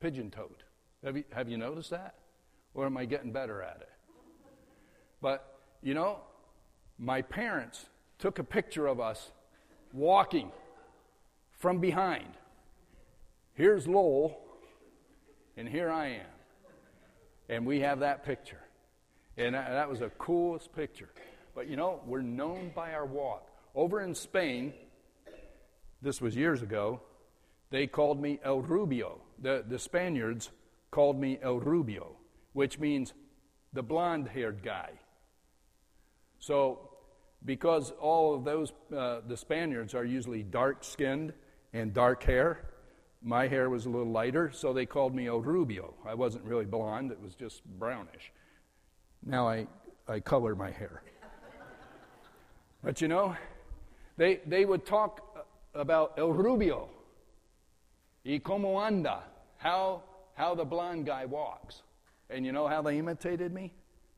pigeon 0.00 0.30
toed. 0.30 0.64
Have 1.04 1.16
you, 1.16 1.24
have 1.32 1.48
you 1.48 1.56
noticed 1.56 1.90
that? 1.90 2.14
Or 2.74 2.86
am 2.86 2.96
I 2.96 3.04
getting 3.04 3.32
better 3.32 3.62
at 3.62 3.78
it? 3.80 3.88
But, 5.22 5.60
you 5.82 5.94
know, 5.94 6.18
my 6.98 7.22
parents 7.22 7.86
took 8.18 8.38
a 8.38 8.44
picture 8.44 8.86
of 8.86 8.98
us 8.98 9.30
walking 9.92 10.50
from 11.52 11.78
behind. 11.78 12.32
Here's 13.54 13.86
Lowell, 13.86 14.40
and 15.56 15.68
here 15.68 15.90
I 15.90 16.08
am. 16.08 16.26
And 17.48 17.66
we 17.66 17.80
have 17.80 18.00
that 18.00 18.24
picture. 18.24 18.60
And 19.36 19.54
that 19.54 19.88
was 19.88 20.00
the 20.00 20.10
coolest 20.10 20.74
picture. 20.74 21.10
But 21.54 21.68
you 21.68 21.76
know, 21.76 22.00
we're 22.06 22.22
known 22.22 22.72
by 22.74 22.92
our 22.92 23.06
walk. 23.06 23.48
Over 23.74 24.00
in 24.00 24.14
Spain, 24.14 24.72
this 26.02 26.20
was 26.20 26.34
years 26.36 26.62
ago, 26.62 27.00
they 27.70 27.86
called 27.86 28.20
me 28.20 28.40
El 28.44 28.60
Rubio. 28.60 29.20
The, 29.40 29.64
the 29.66 29.78
Spaniards 29.78 30.50
called 30.90 31.20
me 31.20 31.38
El 31.42 31.60
Rubio 31.60 32.16
which 32.52 32.78
means 32.78 33.14
the 33.72 33.82
blonde 33.82 34.28
haired 34.28 34.62
guy. 34.62 34.90
So, 36.38 36.90
because 37.44 37.92
all 38.00 38.34
of 38.34 38.44
those, 38.44 38.72
uh, 38.96 39.20
the 39.26 39.36
Spaniards 39.36 39.94
are 39.94 40.04
usually 40.04 40.42
dark 40.42 40.84
skinned 40.84 41.32
and 41.72 41.92
dark 41.92 42.22
hair, 42.22 42.66
my 43.22 43.46
hair 43.46 43.68
was 43.68 43.86
a 43.86 43.90
little 43.90 44.10
lighter, 44.10 44.50
so 44.50 44.72
they 44.72 44.86
called 44.86 45.14
me 45.14 45.26
El 45.26 45.40
Rubio. 45.40 45.94
I 46.06 46.14
wasn't 46.14 46.44
really 46.44 46.64
blonde, 46.64 47.12
it 47.12 47.20
was 47.20 47.34
just 47.34 47.64
brownish. 47.64 48.32
Now 49.24 49.46
I, 49.46 49.66
I 50.08 50.20
color 50.20 50.54
my 50.54 50.70
hair. 50.70 51.02
But 52.82 53.00
you 53.00 53.08
know, 53.08 53.36
they, 54.16 54.40
they 54.46 54.64
would 54.64 54.84
talk 54.84 55.46
about 55.74 56.14
El 56.18 56.32
Rubio 56.32 56.88
y 58.24 58.40
como 58.42 58.78
anda, 58.78 59.22
how, 59.58 60.02
how 60.34 60.54
the 60.54 60.64
blonde 60.64 61.06
guy 61.06 61.24
walks. 61.24 61.82
And 62.28 62.46
you 62.46 62.52
know 62.52 62.68
how 62.68 62.82
they 62.82 62.98
imitated 62.98 63.52
me? 63.52 63.72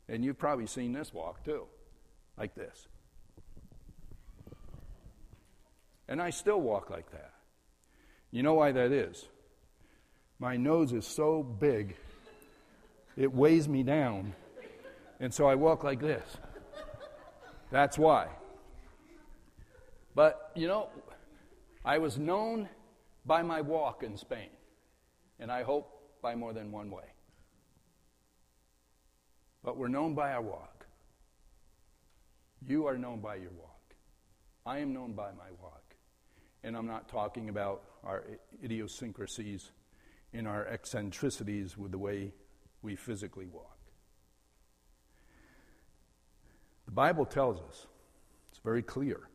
And 0.08 0.24
you've 0.24 0.38
probably 0.38 0.66
seen 0.66 0.92
this 0.92 1.12
walk 1.12 1.44
too, 1.44 1.64
like 2.36 2.54
this. 2.54 2.88
And 6.08 6.20
I 6.20 6.30
still 6.30 6.60
walk 6.60 6.90
like 6.90 7.10
that. 7.12 7.32
You 8.30 8.42
know 8.42 8.54
why 8.54 8.72
that 8.72 8.92
is? 8.92 9.26
My 10.38 10.56
nose 10.56 10.92
is 10.92 11.06
so 11.06 11.42
big, 11.42 11.96
it 13.16 13.32
weighs 13.32 13.68
me 13.68 13.82
down. 13.82 14.34
And 15.20 15.32
so 15.32 15.46
I 15.46 15.54
walk 15.54 15.84
like 15.84 16.00
this. 16.00 16.24
That's 17.70 17.96
why. 17.96 18.28
But, 20.14 20.50
you 20.54 20.68
know, 20.68 20.88
I 21.84 21.98
was 21.98 22.18
known 22.18 22.68
by 23.24 23.42
my 23.42 23.60
walk 23.60 24.02
in 24.02 24.16
Spain, 24.16 24.50
and 25.38 25.50
I 25.50 25.62
hope 25.62 26.20
by 26.20 26.34
more 26.34 26.52
than 26.52 26.70
one 26.70 26.90
way 26.90 27.12
but 29.62 29.76
we're 29.76 29.88
known 29.88 30.14
by 30.14 30.32
our 30.32 30.42
walk. 30.42 30.86
You 32.66 32.86
are 32.86 32.98
known 32.98 33.20
by 33.20 33.36
your 33.36 33.50
walk. 33.52 33.94
I 34.66 34.78
am 34.78 34.92
known 34.92 35.12
by 35.12 35.30
my 35.32 35.50
walk. 35.60 35.94
And 36.64 36.76
I'm 36.76 36.86
not 36.86 37.08
talking 37.08 37.48
about 37.48 37.82
our 38.04 38.24
idiosyncrasies 38.62 39.70
and 40.32 40.46
our 40.46 40.66
eccentricities 40.66 41.76
with 41.76 41.90
the 41.90 41.98
way 41.98 42.32
we 42.82 42.96
physically 42.96 43.46
walk. 43.46 43.78
The 46.86 46.92
Bible 46.92 47.24
tells 47.24 47.60
us, 47.60 47.86
it's 48.50 48.60
very 48.62 48.82
clear, 48.82 49.28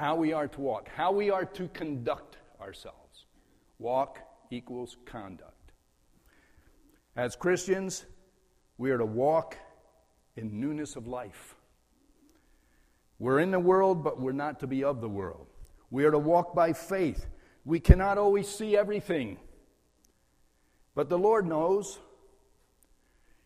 how 0.00 0.16
we 0.16 0.32
are 0.32 0.48
to 0.48 0.60
walk, 0.62 0.88
how 0.88 1.12
we 1.12 1.30
are 1.30 1.44
to 1.44 1.68
conduct 1.68 2.38
ourselves. 2.58 3.26
Walk 3.78 4.18
equals 4.50 4.96
conduct. 5.04 5.72
As 7.16 7.36
Christians, 7.36 8.06
we 8.78 8.90
are 8.92 8.96
to 8.96 9.04
walk 9.04 9.58
in 10.36 10.58
newness 10.58 10.96
of 10.96 11.06
life. 11.06 11.54
We're 13.18 13.40
in 13.40 13.50
the 13.50 13.60
world, 13.60 14.02
but 14.02 14.18
we're 14.18 14.32
not 14.32 14.58
to 14.60 14.66
be 14.66 14.82
of 14.84 15.02
the 15.02 15.08
world. 15.08 15.48
We 15.90 16.06
are 16.06 16.10
to 16.10 16.18
walk 16.18 16.54
by 16.54 16.72
faith. 16.72 17.26
We 17.66 17.78
cannot 17.78 18.16
always 18.16 18.48
see 18.48 18.78
everything, 18.78 19.36
but 20.94 21.10
the 21.10 21.18
Lord 21.18 21.46
knows. 21.46 21.98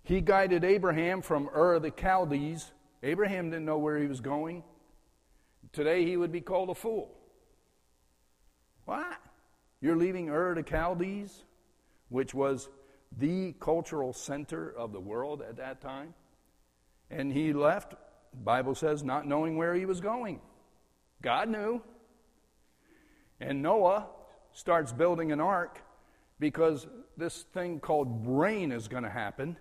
He 0.05 0.21
guided 0.21 0.63
Abraham 0.63 1.21
from 1.21 1.49
Ur 1.53 1.75
of 1.75 1.83
the 1.83 1.91
Chaldees. 1.91 2.71
Abraham 3.03 3.51
didn't 3.51 3.65
know 3.65 3.79
where 3.79 3.99
he 3.99 4.07
was 4.07 4.21
going. 4.21 4.63
Today 5.73 6.05
he 6.05 6.17
would 6.17 6.33
be 6.33 6.41
called 6.41 6.71
a 6.71 6.75
fool. 6.75 7.11
What? 8.85 9.21
You're 9.81 9.97
leaving 9.97 10.29
Ur 10.29 10.55
to 10.55 10.63
Chaldees, 10.63 11.45
which 12.09 12.35
was 12.35 12.69
the 13.19 13.53
cultural 13.61 14.13
center 14.13 14.71
of 14.71 14.93
the 14.93 15.01
world 15.01 15.43
at 15.43 15.57
that 15.57 15.81
time. 15.81 16.15
And 17.11 17.33
he 17.33 17.53
left, 17.53 17.95
Bible 18.43 18.75
says, 18.75 19.03
not 19.03 19.27
knowing 19.27 19.57
where 19.57 19.75
he 19.75 19.87
was 19.87 20.01
going. 20.01 20.41
God 21.23 21.49
knew. 21.49 21.83
And 23.41 23.63
Noah 23.63 24.07
starts 24.53 24.93
building 24.93 25.33
an 25.33 25.41
ark 25.41 25.83
because 26.39 26.87
this 27.17 27.43
thing 27.55 27.81
called 27.81 28.27
rain 28.27 28.73
is 28.73 28.89
going 28.89 29.03
to 29.03 29.11
happen. 29.11 29.57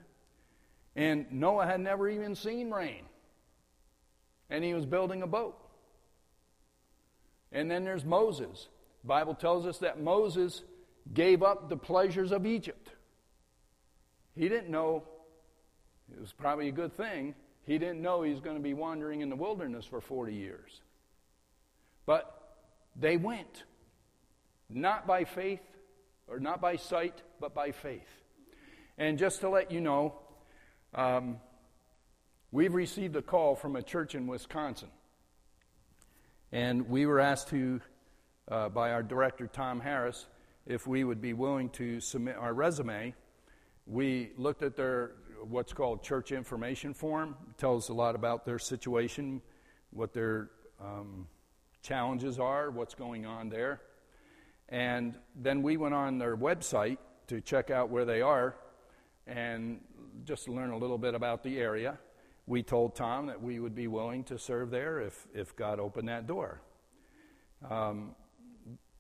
And 0.96 1.26
Noah 1.32 1.66
had 1.66 1.80
never 1.80 2.08
even 2.10 2.36
seen 2.36 2.72
rain. 2.72 3.04
And 4.50 4.64
he 4.64 4.74
was 4.74 4.86
building 4.86 5.22
a 5.24 5.28
boat. 5.28 5.58
And 7.54 7.72
then 7.72 7.86
there's 7.86 8.04
Moses. 8.04 8.68
The 9.04 9.08
Bible 9.08 9.36
tells 9.36 9.66
us 9.66 9.78
that 9.78 10.02
Moses 10.02 10.64
gave 11.14 11.44
up 11.44 11.70
the 11.70 11.78
pleasures 11.78 12.32
of 12.32 12.46
Egypt. 12.46 12.90
He 14.36 14.50
didn't 14.50 14.70
know, 14.70 15.04
it 16.12 16.20
was 16.20 16.34
probably 16.34 16.68
a 16.68 16.72
good 16.72 16.98
thing, 16.98 17.36
he 17.66 17.78
didn't 17.78 18.02
know 18.02 18.24
he 18.24 18.32
was 18.32 18.42
going 18.42 18.58
to 18.58 18.62
be 18.62 18.74
wandering 18.74 19.22
in 19.22 19.30
the 19.30 19.36
wilderness 19.36 19.86
for 19.86 20.02
40 20.02 20.34
years. 20.34 20.82
But 22.06 22.58
they 22.96 23.16
went, 23.16 23.64
not 24.70 25.08
by 25.08 25.24
faith 25.24 25.62
or 26.28 26.40
not 26.40 26.60
by 26.60 26.76
sight, 26.76 27.22
but 27.40 27.54
by 27.54 27.72
faith. 27.72 28.02
And 28.98 29.18
just 29.18 29.42
to 29.42 29.50
let 29.50 29.72
you 29.72 29.82
know, 29.82 30.16
um, 30.94 31.38
we've 32.52 32.74
received 32.74 33.16
a 33.16 33.22
call 33.22 33.56
from 33.56 33.76
a 33.76 33.82
church 33.82 34.16
in 34.16 34.28
Wisconsin. 34.28 34.90
And 36.54 36.88
we 36.88 37.08
were 37.08 37.20
asked 37.20 37.48
to, 37.48 37.82
uh, 38.48 38.70
by 38.70 38.92
our 38.92 39.02
director, 39.02 39.48
Tom 39.48 39.80
Harris, 39.80 40.28
if 40.68 40.86
we 40.86 41.04
would 41.04 41.20
be 41.20 41.34
willing 41.34 41.68
to 41.70 42.00
submit 42.00 42.36
our 42.38 42.54
resume. 42.54 43.16
We 43.88 44.34
looked 44.38 44.62
at 44.62 44.76
their 44.76 45.14
what's 45.50 45.74
called 45.74 46.04
church 46.04 46.32
information 46.32 46.94
form. 46.94 47.36
It 47.50 47.58
tells 47.58 47.90
a 47.90 47.94
lot 47.94 48.14
about 48.14 48.46
their 48.46 48.60
situation, 48.60 49.42
what 49.90 50.14
their 50.14 50.52
um, 50.80 51.28
challenges 51.82 52.38
are, 52.38 52.70
what's 52.70 52.94
going 52.94 53.26
on 53.26 53.50
there. 53.50 53.82
And 54.70 55.16
then 55.36 55.64
we 55.64 55.78
went 55.78 55.96
on 55.96 56.20
their 56.20 56.38
website 56.38 57.00
to 57.30 57.42
check 57.42 57.72
out 57.72 57.90
where 57.90 58.06
they 58.06 58.22
are 58.22 58.56
and 59.26 59.82
just 60.24 60.48
learn 60.48 60.70
a 60.70 60.78
little 60.78 61.00
bit 61.00 61.16
about 61.16 61.42
the 61.42 61.58
area. 61.58 61.98
We 62.46 62.62
told 62.64 62.96
Tom 62.96 63.28
that 63.28 63.42
we 63.42 63.60
would 63.60 63.76
be 63.76 63.88
willing 63.88 64.24
to 64.26 64.38
serve 64.38 64.70
there 64.70 65.00
if, 65.00 65.28
if 65.34 65.56
God 65.56 65.80
opened 65.80 66.10
that 66.10 66.28
door. 66.28 66.62
Um, 67.70 68.16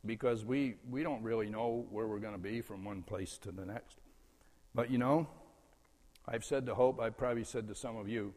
because 0.05 0.45
we, 0.45 0.75
we 0.89 1.03
don't 1.03 1.23
really 1.23 1.49
know 1.49 1.85
where 1.89 2.07
we're 2.07 2.19
going 2.19 2.33
to 2.33 2.39
be 2.39 2.61
from 2.61 2.83
one 2.83 3.03
place 3.03 3.37
to 3.39 3.51
the 3.51 3.65
next. 3.65 3.97
But 4.75 4.89
you 4.89 4.97
know, 4.97 5.27
I've 6.27 6.45
said 6.45 6.65
to 6.67 6.75
Hope, 6.75 6.99
I've 6.99 7.17
probably 7.17 7.43
said 7.43 7.67
to 7.67 7.75
some 7.75 7.97
of 7.97 8.07
you, 8.07 8.33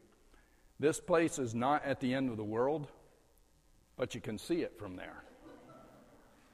this 0.79 1.01
place 1.01 1.39
is 1.39 1.55
not 1.55 1.85
at 1.85 2.01
the 2.01 2.13
end 2.13 2.31
of 2.31 2.37
the 2.37 2.45
world, 2.45 2.89
but 3.97 4.15
you 4.15 4.21
can 4.21 4.39
see 4.39 4.63
it 4.63 4.79
from 4.79 4.97
there. 4.97 5.23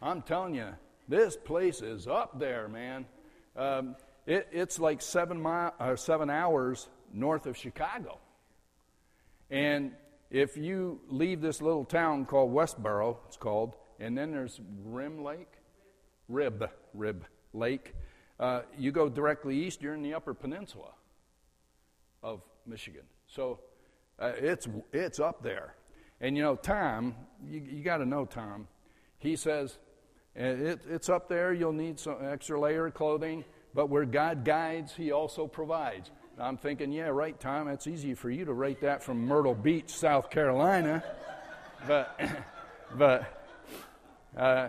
I'm 0.00 0.22
telling 0.22 0.54
you, 0.54 0.68
this 1.08 1.36
place 1.36 1.80
is 1.80 2.06
up 2.06 2.38
there, 2.38 2.68
man. 2.68 3.06
Um, 3.56 3.96
it, 4.26 4.48
it's 4.52 4.78
like 4.78 5.02
seven, 5.02 5.40
mile, 5.40 5.74
uh, 5.80 5.96
seven 5.96 6.30
hours 6.30 6.88
north 7.12 7.46
of 7.46 7.56
Chicago. 7.56 8.18
And 9.52 9.92
if 10.30 10.56
you 10.56 10.98
leave 11.08 11.42
this 11.42 11.60
little 11.60 11.84
town 11.84 12.24
called 12.24 12.52
Westboro, 12.54 13.18
it's 13.28 13.36
called, 13.36 13.76
and 14.00 14.16
then 14.16 14.32
there's 14.32 14.58
Rim 14.82 15.22
Lake, 15.22 15.52
Rib, 16.26 16.70
Rib 16.94 17.26
Lake, 17.52 17.94
uh, 18.40 18.62
you 18.78 18.90
go 18.92 19.10
directly 19.10 19.56
east, 19.56 19.82
you're 19.82 19.92
in 19.94 20.02
the 20.02 20.14
Upper 20.14 20.32
Peninsula 20.32 20.92
of 22.22 22.40
Michigan. 22.66 23.02
So 23.26 23.60
uh, 24.18 24.32
it's, 24.38 24.66
it's 24.90 25.20
up 25.20 25.42
there. 25.42 25.74
And 26.22 26.34
you 26.34 26.42
know, 26.42 26.56
Tom, 26.56 27.14
you, 27.46 27.60
you 27.60 27.84
got 27.84 27.98
to 27.98 28.06
know 28.06 28.24
Tom. 28.24 28.68
He 29.18 29.36
says, 29.36 29.76
it, 30.34 30.80
it's 30.88 31.10
up 31.10 31.28
there, 31.28 31.52
you'll 31.52 31.74
need 31.74 32.00
some 32.00 32.16
extra 32.24 32.58
layer 32.58 32.86
of 32.86 32.94
clothing, 32.94 33.44
but 33.74 33.90
where 33.90 34.06
God 34.06 34.46
guides, 34.46 34.94
He 34.94 35.12
also 35.12 35.46
provides. 35.46 36.10
I'm 36.38 36.56
thinking, 36.56 36.92
yeah, 36.92 37.08
right, 37.08 37.38
Tom, 37.38 37.68
it's 37.68 37.86
easy 37.86 38.14
for 38.14 38.30
you 38.30 38.44
to 38.46 38.52
write 38.54 38.80
that 38.80 39.02
from 39.02 39.26
Myrtle 39.26 39.54
Beach, 39.54 39.90
South 39.90 40.30
Carolina. 40.30 41.04
but, 41.86 42.18
but 42.96 43.46
uh, 44.36 44.68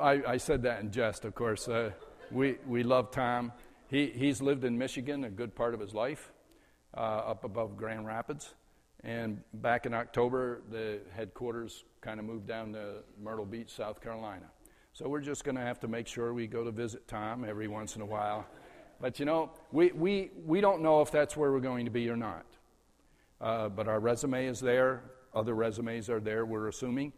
I, 0.00 0.22
I, 0.26 0.36
said 0.38 0.62
that 0.62 0.80
in 0.80 0.90
jest, 0.90 1.26
of 1.26 1.34
course. 1.34 1.68
Uh, 1.68 1.90
we, 2.30 2.56
we 2.66 2.82
love 2.82 3.10
Tom. 3.10 3.52
He, 3.88 4.06
he's 4.06 4.40
lived 4.40 4.64
in 4.64 4.78
Michigan 4.78 5.24
a 5.24 5.30
good 5.30 5.54
part 5.54 5.74
of 5.74 5.80
his 5.80 5.92
life 5.92 6.32
uh, 6.96 7.00
up 7.00 7.44
above 7.44 7.76
Grand 7.76 8.06
Rapids. 8.06 8.54
And 9.04 9.42
back 9.54 9.84
in 9.84 9.92
October, 9.92 10.62
the 10.70 11.00
headquarters 11.14 11.84
kind 12.00 12.18
of 12.18 12.26
moved 12.26 12.46
down 12.46 12.72
to 12.72 13.02
Myrtle 13.22 13.44
Beach, 13.44 13.70
South 13.70 14.00
Carolina. 14.00 14.46
So 14.94 15.08
we're 15.08 15.20
just 15.20 15.44
going 15.44 15.56
to 15.56 15.62
have 15.62 15.78
to 15.80 15.88
make 15.88 16.06
sure 16.06 16.32
we 16.32 16.46
go 16.46 16.64
to 16.64 16.70
visit 16.70 17.06
Tom 17.06 17.44
every 17.44 17.68
once 17.68 17.96
in 17.96 18.02
a 18.02 18.06
while. 18.06 18.46
But 19.00 19.18
you 19.18 19.24
know, 19.24 19.50
we, 19.72 19.92
we, 19.92 20.30
we 20.44 20.60
don't 20.60 20.82
know 20.82 21.00
if 21.02 21.10
that's 21.10 21.36
where 21.36 21.52
we're 21.52 21.60
going 21.60 21.84
to 21.84 21.90
be 21.90 22.08
or 22.08 22.16
not. 22.16 22.46
Uh, 23.40 23.68
but 23.68 23.86
our 23.86 24.00
resume 24.00 24.46
is 24.46 24.60
there, 24.60 25.02
other 25.34 25.54
resumes 25.54 26.10
are 26.10 26.20
there, 26.20 26.44
we're 26.44 26.68
assuming. 26.68 27.12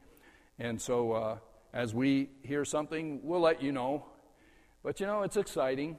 And 0.59 0.81
so 0.81 1.13
uh, 1.13 1.39
as 1.73 1.95
we 1.95 2.31
hear 2.43 2.65
something, 2.65 3.21
we'll 3.23 3.41
let 3.41 3.63
you 3.63 3.73
know. 3.73 4.05
But 4.83 5.01
you 5.01 5.07
know, 5.07 5.23
it's 5.23 5.37
exciting 5.37 5.97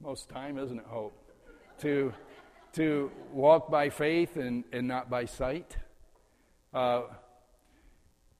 most 0.00 0.28
time, 0.28 0.58
isn't 0.58 0.78
it, 0.78 0.86
Hope? 0.86 1.16
To 1.82 2.12
to 2.72 3.10
walk 3.32 3.70
by 3.70 3.90
faith 3.90 4.36
and, 4.36 4.64
and 4.72 4.86
not 4.86 5.10
by 5.10 5.24
sight. 5.24 5.76
Uh, 6.72 7.02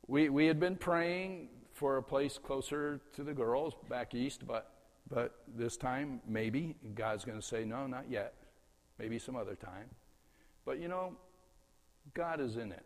we, 0.07 0.29
we 0.29 0.47
had 0.47 0.61
been 0.61 0.77
praying 0.77 1.49
for 1.73 1.97
a 1.97 2.03
place 2.03 2.39
closer 2.39 3.01
to 3.15 3.25
the 3.25 3.33
girls 3.33 3.75
back 3.89 4.15
east, 4.15 4.47
but, 4.47 4.70
but 5.11 5.35
this 5.57 5.77
time, 5.77 6.21
maybe 6.27 6.77
God's 6.95 7.25
going 7.25 7.39
to 7.39 7.47
say, 7.47 7.65
no, 7.65 7.87
not 7.87 8.05
yet. 8.09 8.35
Maybe 8.99 9.19
some 9.19 9.35
other 9.35 9.57
time. 9.57 9.91
But 10.65 10.79
you 10.79 10.89
know, 10.89 11.17
God 12.15 12.41
is 12.41 12.57
in 12.57 12.71
it. 12.71 12.85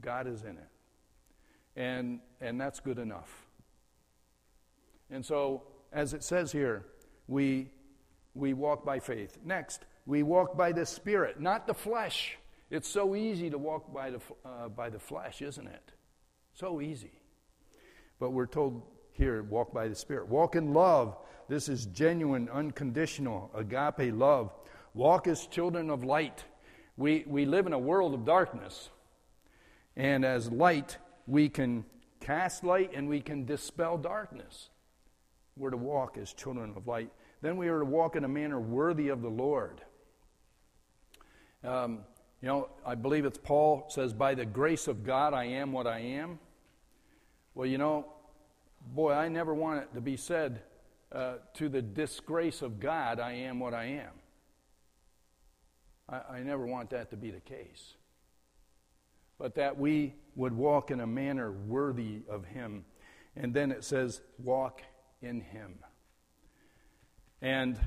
God 0.00 0.26
is 0.26 0.42
in 0.42 0.56
it. 0.58 0.68
And, 1.76 2.20
and 2.40 2.60
that's 2.60 2.80
good 2.80 2.98
enough. 2.98 3.30
And 5.10 5.24
so, 5.24 5.62
as 5.92 6.14
it 6.14 6.24
says 6.24 6.50
here, 6.50 6.86
we, 7.28 7.68
we 8.34 8.52
walk 8.52 8.84
by 8.84 8.98
faith. 8.98 9.38
Next, 9.44 9.84
we 10.06 10.22
walk 10.22 10.56
by 10.56 10.72
the 10.72 10.84
Spirit, 10.84 11.40
not 11.40 11.66
the 11.66 11.74
flesh. 11.74 12.38
It's 12.70 12.88
so 12.88 13.14
easy 13.14 13.50
to 13.50 13.58
walk 13.58 13.92
by 13.92 14.10
the, 14.10 14.20
uh, 14.44 14.68
by 14.68 14.90
the 14.90 14.98
flesh, 14.98 15.42
isn't 15.42 15.66
it? 15.66 15.92
So 16.54 16.80
easy. 16.80 17.12
But 18.18 18.30
we're 18.30 18.46
told 18.46 18.82
here, 19.22 19.44
walk 19.44 19.72
by 19.72 19.86
the 19.86 19.94
Spirit. 19.94 20.28
Walk 20.28 20.56
in 20.56 20.74
love. 20.74 21.16
This 21.48 21.68
is 21.68 21.86
genuine, 21.86 22.48
unconditional, 22.52 23.52
agape 23.54 24.12
love. 24.12 24.52
Walk 24.94 25.28
as 25.28 25.46
children 25.46 25.90
of 25.90 26.02
light. 26.02 26.44
We, 26.96 27.24
we 27.28 27.44
live 27.44 27.66
in 27.66 27.72
a 27.72 27.78
world 27.78 28.14
of 28.14 28.24
darkness. 28.24 28.90
And 29.96 30.24
as 30.24 30.50
light, 30.50 30.98
we 31.28 31.48
can 31.48 31.84
cast 32.18 32.64
light 32.64 32.90
and 32.94 33.08
we 33.08 33.20
can 33.20 33.44
dispel 33.44 33.96
darkness. 33.96 34.70
We're 35.56 35.70
to 35.70 35.76
walk 35.76 36.18
as 36.18 36.32
children 36.32 36.74
of 36.76 36.88
light. 36.88 37.12
Then 37.42 37.56
we 37.56 37.68
are 37.68 37.78
to 37.78 37.84
walk 37.84 38.16
in 38.16 38.24
a 38.24 38.28
manner 38.28 38.58
worthy 38.58 39.08
of 39.08 39.22
the 39.22 39.28
Lord. 39.28 39.82
Um, 41.62 42.00
you 42.40 42.48
know, 42.48 42.70
I 42.84 42.96
believe 42.96 43.24
it's 43.24 43.38
Paul 43.38 43.86
says, 43.88 44.12
By 44.12 44.34
the 44.34 44.44
grace 44.44 44.88
of 44.88 45.04
God, 45.04 45.32
I 45.32 45.44
am 45.44 45.70
what 45.70 45.86
I 45.86 46.00
am. 46.00 46.40
Well, 47.54 47.68
you 47.68 47.78
know, 47.78 48.11
boy, 48.86 49.12
I 49.12 49.28
never 49.28 49.54
want 49.54 49.82
it 49.82 49.94
to 49.94 50.00
be 50.00 50.16
said, 50.16 50.62
uh, 51.10 51.34
To 51.54 51.68
the 51.68 51.82
disgrace 51.82 52.62
of 52.62 52.80
God, 52.80 53.20
I 53.20 53.32
am 53.32 53.60
what 53.60 53.74
I 53.74 53.84
am. 53.84 54.12
I, 56.08 56.36
I 56.36 56.42
never 56.42 56.66
want 56.66 56.90
that 56.90 57.10
to 57.10 57.16
be 57.16 57.30
the 57.30 57.40
case. 57.40 57.94
But 59.38 59.54
that 59.56 59.78
we 59.78 60.14
would 60.36 60.52
walk 60.52 60.90
in 60.90 61.00
a 61.00 61.06
manner 61.06 61.52
worthy 61.52 62.22
of 62.28 62.44
Him. 62.44 62.84
And 63.36 63.54
then 63.54 63.72
it 63.72 63.84
says, 63.84 64.20
Walk 64.38 64.82
in 65.20 65.40
Him. 65.40 65.78
And 67.40 67.78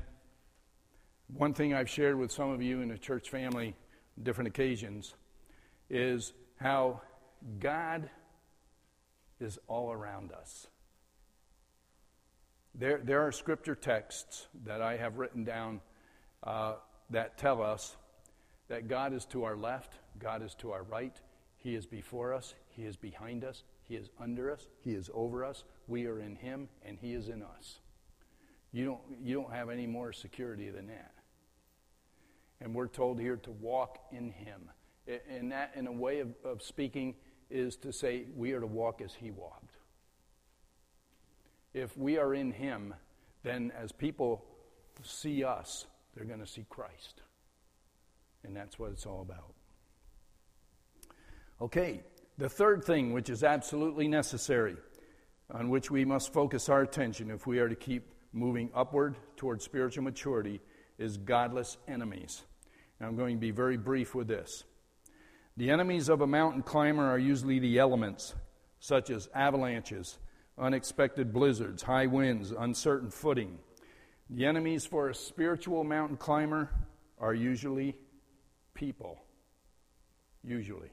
one 1.28 1.54
thing 1.54 1.74
I've 1.74 1.88
shared 1.88 2.18
with 2.18 2.30
some 2.30 2.50
of 2.50 2.62
you 2.62 2.82
in 2.82 2.88
the 2.88 2.98
church 2.98 3.30
family, 3.30 3.74
different 4.22 4.48
occasions, 4.48 5.14
is 5.88 6.32
how 6.56 7.00
God 7.58 8.10
is 9.40 9.58
all 9.66 9.92
around 9.92 10.32
us. 10.32 10.66
There, 12.78 13.00
there 13.02 13.22
are 13.22 13.32
scripture 13.32 13.74
texts 13.74 14.48
that 14.66 14.82
I 14.82 14.98
have 14.98 15.16
written 15.16 15.44
down 15.44 15.80
uh, 16.42 16.74
that 17.08 17.38
tell 17.38 17.62
us 17.62 17.96
that 18.68 18.86
God 18.86 19.14
is 19.14 19.24
to 19.26 19.44
our 19.44 19.56
left, 19.56 19.94
God 20.18 20.42
is 20.42 20.54
to 20.56 20.72
our 20.72 20.82
right, 20.82 21.18
He 21.56 21.74
is 21.74 21.86
before 21.86 22.34
us, 22.34 22.54
He 22.68 22.84
is 22.84 22.96
behind 22.96 23.44
us, 23.44 23.64
He 23.84 23.94
is 23.94 24.10
under 24.20 24.50
us, 24.50 24.68
He 24.82 24.92
is 24.92 25.08
over 25.14 25.42
us, 25.42 25.64
we 25.88 26.06
are 26.06 26.20
in 26.20 26.36
Him, 26.36 26.68
and 26.84 26.98
He 27.00 27.14
is 27.14 27.30
in 27.30 27.42
us. 27.42 27.78
You 28.72 28.84
don't, 28.84 29.00
you 29.22 29.34
don't 29.34 29.52
have 29.52 29.70
any 29.70 29.86
more 29.86 30.12
security 30.12 30.68
than 30.68 30.88
that. 30.88 31.14
And 32.60 32.74
we're 32.74 32.88
told 32.88 33.18
here 33.18 33.36
to 33.36 33.50
walk 33.52 34.00
in 34.12 34.30
Him. 34.30 34.70
And 35.30 35.50
that, 35.52 35.72
in 35.76 35.86
a 35.86 35.92
way 35.92 36.20
of, 36.20 36.34
of 36.44 36.62
speaking, 36.62 37.14
is 37.48 37.76
to 37.76 37.92
say 37.92 38.24
we 38.36 38.52
are 38.52 38.60
to 38.60 38.66
walk 38.66 39.00
as 39.00 39.14
He 39.14 39.30
walked. 39.30 39.65
If 41.76 41.94
we 41.94 42.16
are 42.16 42.32
in 42.32 42.52
Him, 42.52 42.94
then 43.42 43.70
as 43.78 43.92
people 43.92 44.42
see 45.02 45.44
us, 45.44 45.84
they're 46.14 46.24
going 46.24 46.40
to 46.40 46.46
see 46.46 46.64
Christ. 46.70 47.20
And 48.44 48.56
that's 48.56 48.78
what 48.78 48.92
it's 48.92 49.04
all 49.04 49.20
about. 49.20 49.52
Okay, 51.60 52.00
the 52.38 52.48
third 52.48 52.82
thing, 52.82 53.12
which 53.12 53.28
is 53.28 53.44
absolutely 53.44 54.08
necessary, 54.08 54.76
on 55.50 55.68
which 55.68 55.90
we 55.90 56.06
must 56.06 56.32
focus 56.32 56.70
our 56.70 56.80
attention 56.80 57.30
if 57.30 57.46
we 57.46 57.58
are 57.58 57.68
to 57.68 57.76
keep 57.76 58.10
moving 58.32 58.70
upward 58.74 59.14
towards 59.36 59.62
spiritual 59.62 60.02
maturity, 60.02 60.62
is 60.96 61.18
godless 61.18 61.76
enemies. 61.86 62.42
And 62.98 63.06
I'm 63.06 63.16
going 63.16 63.36
to 63.36 63.40
be 63.40 63.50
very 63.50 63.76
brief 63.76 64.14
with 64.14 64.28
this. 64.28 64.64
The 65.58 65.70
enemies 65.70 66.08
of 66.08 66.22
a 66.22 66.26
mountain 66.26 66.62
climber 66.62 67.04
are 67.04 67.18
usually 67.18 67.58
the 67.58 67.78
elements, 67.78 68.34
such 68.80 69.10
as 69.10 69.28
avalanches, 69.34 70.16
unexpected 70.58 71.32
blizzards, 71.32 71.82
high 71.82 72.06
winds, 72.06 72.50
uncertain 72.50 73.10
footing. 73.10 73.58
The 74.30 74.46
enemies 74.46 74.86
for 74.86 75.08
a 75.08 75.14
spiritual 75.14 75.84
mountain 75.84 76.16
climber 76.16 76.70
are 77.18 77.34
usually 77.34 77.96
people. 78.74 79.18
Usually. 80.42 80.90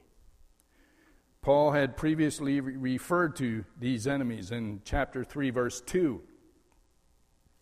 Paul 1.42 1.72
had 1.72 1.96
previously 1.96 2.60
re- 2.60 2.76
referred 2.76 3.36
to 3.36 3.64
these 3.78 4.06
enemies 4.06 4.50
in 4.50 4.80
chapter 4.84 5.24
3, 5.24 5.50
verse 5.50 5.80
2 5.82 6.22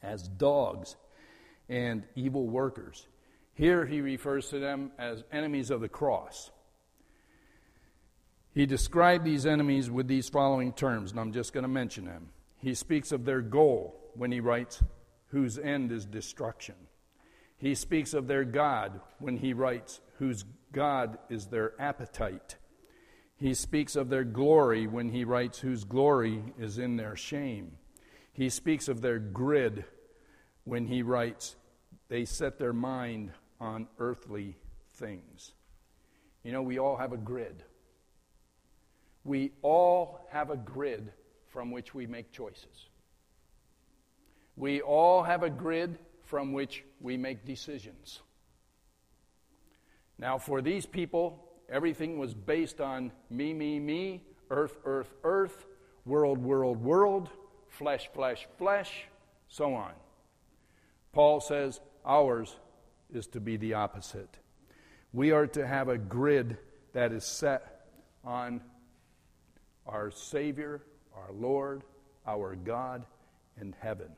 as 0.03 0.28
dogs 0.28 0.96
and 1.68 2.05
evil 2.14 2.48
workers. 2.48 3.07
Here 3.55 3.84
he 3.86 4.00
refers 4.00 4.48
to 4.50 4.59
them 4.59 4.92
as 4.98 5.24
enemies 5.32 5.70
of 5.70 5.80
the 5.80 5.88
cross. 5.88 6.50
He 8.55 8.66
described 8.66 9.24
these 9.24 9.46
enemies 9.46 9.90
with 9.90 10.09
these 10.09 10.28
following 10.28 10.72
terms, 10.72 11.11
and 11.11 11.20
I'm 11.20 11.32
just 11.32 11.53
going 11.53 11.62
to 11.62 11.68
mention 11.68 12.05
them. 12.05 12.28
He 12.59 12.74
speaks 12.74 13.11
of 13.11 13.24
their 13.24 13.40
goal 13.40 13.98
when 14.14 14.30
he 14.30 14.40
writes, 14.40 14.82
whose 15.28 15.59
end 15.59 15.90
is 15.90 16.05
destruction. 16.05 16.74
He 17.57 17.74
speaks 17.74 18.12
of 18.12 18.26
their 18.26 18.44
God 18.44 19.00
when 19.18 19.38
he 19.38 19.55
writes, 19.55 20.00
whose 20.18 20.44
God 20.72 21.18
is 21.30 21.46
their 21.46 21.72
appetite. 21.80 22.57
He 23.36 23.55
speaks 23.55 23.96
of 23.96 24.11
their 24.11 24.24
glory 24.24 24.86
when 24.86 25.09
he 25.09 25.24
writes, 25.24 25.61
whose 25.61 25.84
glory 25.84 26.42
is 26.59 26.78
in 26.78 26.96
their 26.96 27.16
shame. 27.16 27.72
He 28.32 28.50
speaks 28.50 28.88
of 28.88 29.00
their 29.00 29.18
grid 29.18 29.84
when 30.64 30.86
he 30.86 31.03
writes, 31.03 31.57
they 32.09 32.24
set 32.24 32.59
their 32.59 32.72
mind 32.72 33.32
on 33.61 33.88
earthly 33.98 34.57
things. 34.94 35.55
You 36.44 36.53
know, 36.53 36.62
we 36.62 36.78
all 36.78 36.96
have 36.96 37.12
a 37.12 37.16
grid. 37.16 37.64
We 39.24 39.52
all 39.62 40.26
have 40.30 40.50
a 40.50 40.56
grid 40.56 41.12
from 41.48 41.70
which 41.70 41.94
we 41.94 42.06
make 42.06 42.32
choices. 42.32 42.88
We 44.56 44.80
all 44.80 45.22
have 45.22 45.42
a 45.42 45.50
grid 45.50 45.98
from 46.24 46.52
which 46.52 46.84
we 47.00 47.16
make 47.16 47.44
decisions. 47.44 48.20
Now, 50.18 50.38
for 50.38 50.62
these 50.62 50.86
people, 50.86 51.44
everything 51.68 52.18
was 52.18 52.34
based 52.34 52.80
on 52.80 53.12
me, 53.30 53.52
me, 53.52 53.78
me, 53.78 54.24
earth, 54.50 54.76
earth, 54.84 55.12
earth, 55.24 55.66
world, 56.04 56.38
world, 56.38 56.82
world, 56.82 57.28
flesh, 57.68 58.08
flesh, 58.12 58.46
flesh, 58.58 59.04
so 59.48 59.74
on. 59.74 59.92
Paul 61.12 61.40
says 61.40 61.80
ours 62.04 62.56
is 63.12 63.26
to 63.28 63.40
be 63.40 63.56
the 63.56 63.74
opposite. 63.74 64.38
We 65.12 65.32
are 65.32 65.46
to 65.48 65.66
have 65.66 65.88
a 65.88 65.98
grid 65.98 66.56
that 66.92 67.12
is 67.12 67.24
set 67.24 67.86
on 68.24 68.60
our 69.86 70.10
Savior, 70.10 70.82
our 71.14 71.32
Lord, 71.32 71.82
our 72.26 72.54
God 72.54 73.04
in 73.60 73.74
heaven. 73.80 74.08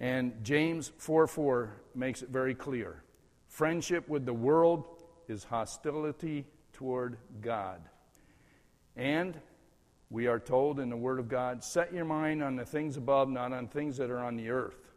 And 0.00 0.32
James 0.42 0.92
4 0.98 1.26
4 1.26 1.72
makes 1.94 2.22
it 2.22 2.28
very 2.28 2.54
clear. 2.54 3.02
Friendship 3.48 4.08
with 4.08 4.26
the 4.26 4.34
world 4.34 4.86
is 5.28 5.44
hostility 5.44 6.46
toward 6.72 7.16
God. 7.40 7.80
And 8.94 9.40
we 10.10 10.26
are 10.26 10.38
told 10.38 10.78
in 10.78 10.90
the 10.90 10.96
Word 10.96 11.18
of 11.18 11.28
God 11.28 11.64
set 11.64 11.92
your 11.92 12.04
mind 12.04 12.42
on 12.42 12.56
the 12.56 12.64
things 12.64 12.96
above, 12.96 13.28
not 13.28 13.52
on 13.52 13.68
things 13.68 13.96
that 13.96 14.10
are 14.10 14.18
on 14.20 14.36
the 14.36 14.50
earth. 14.50 14.92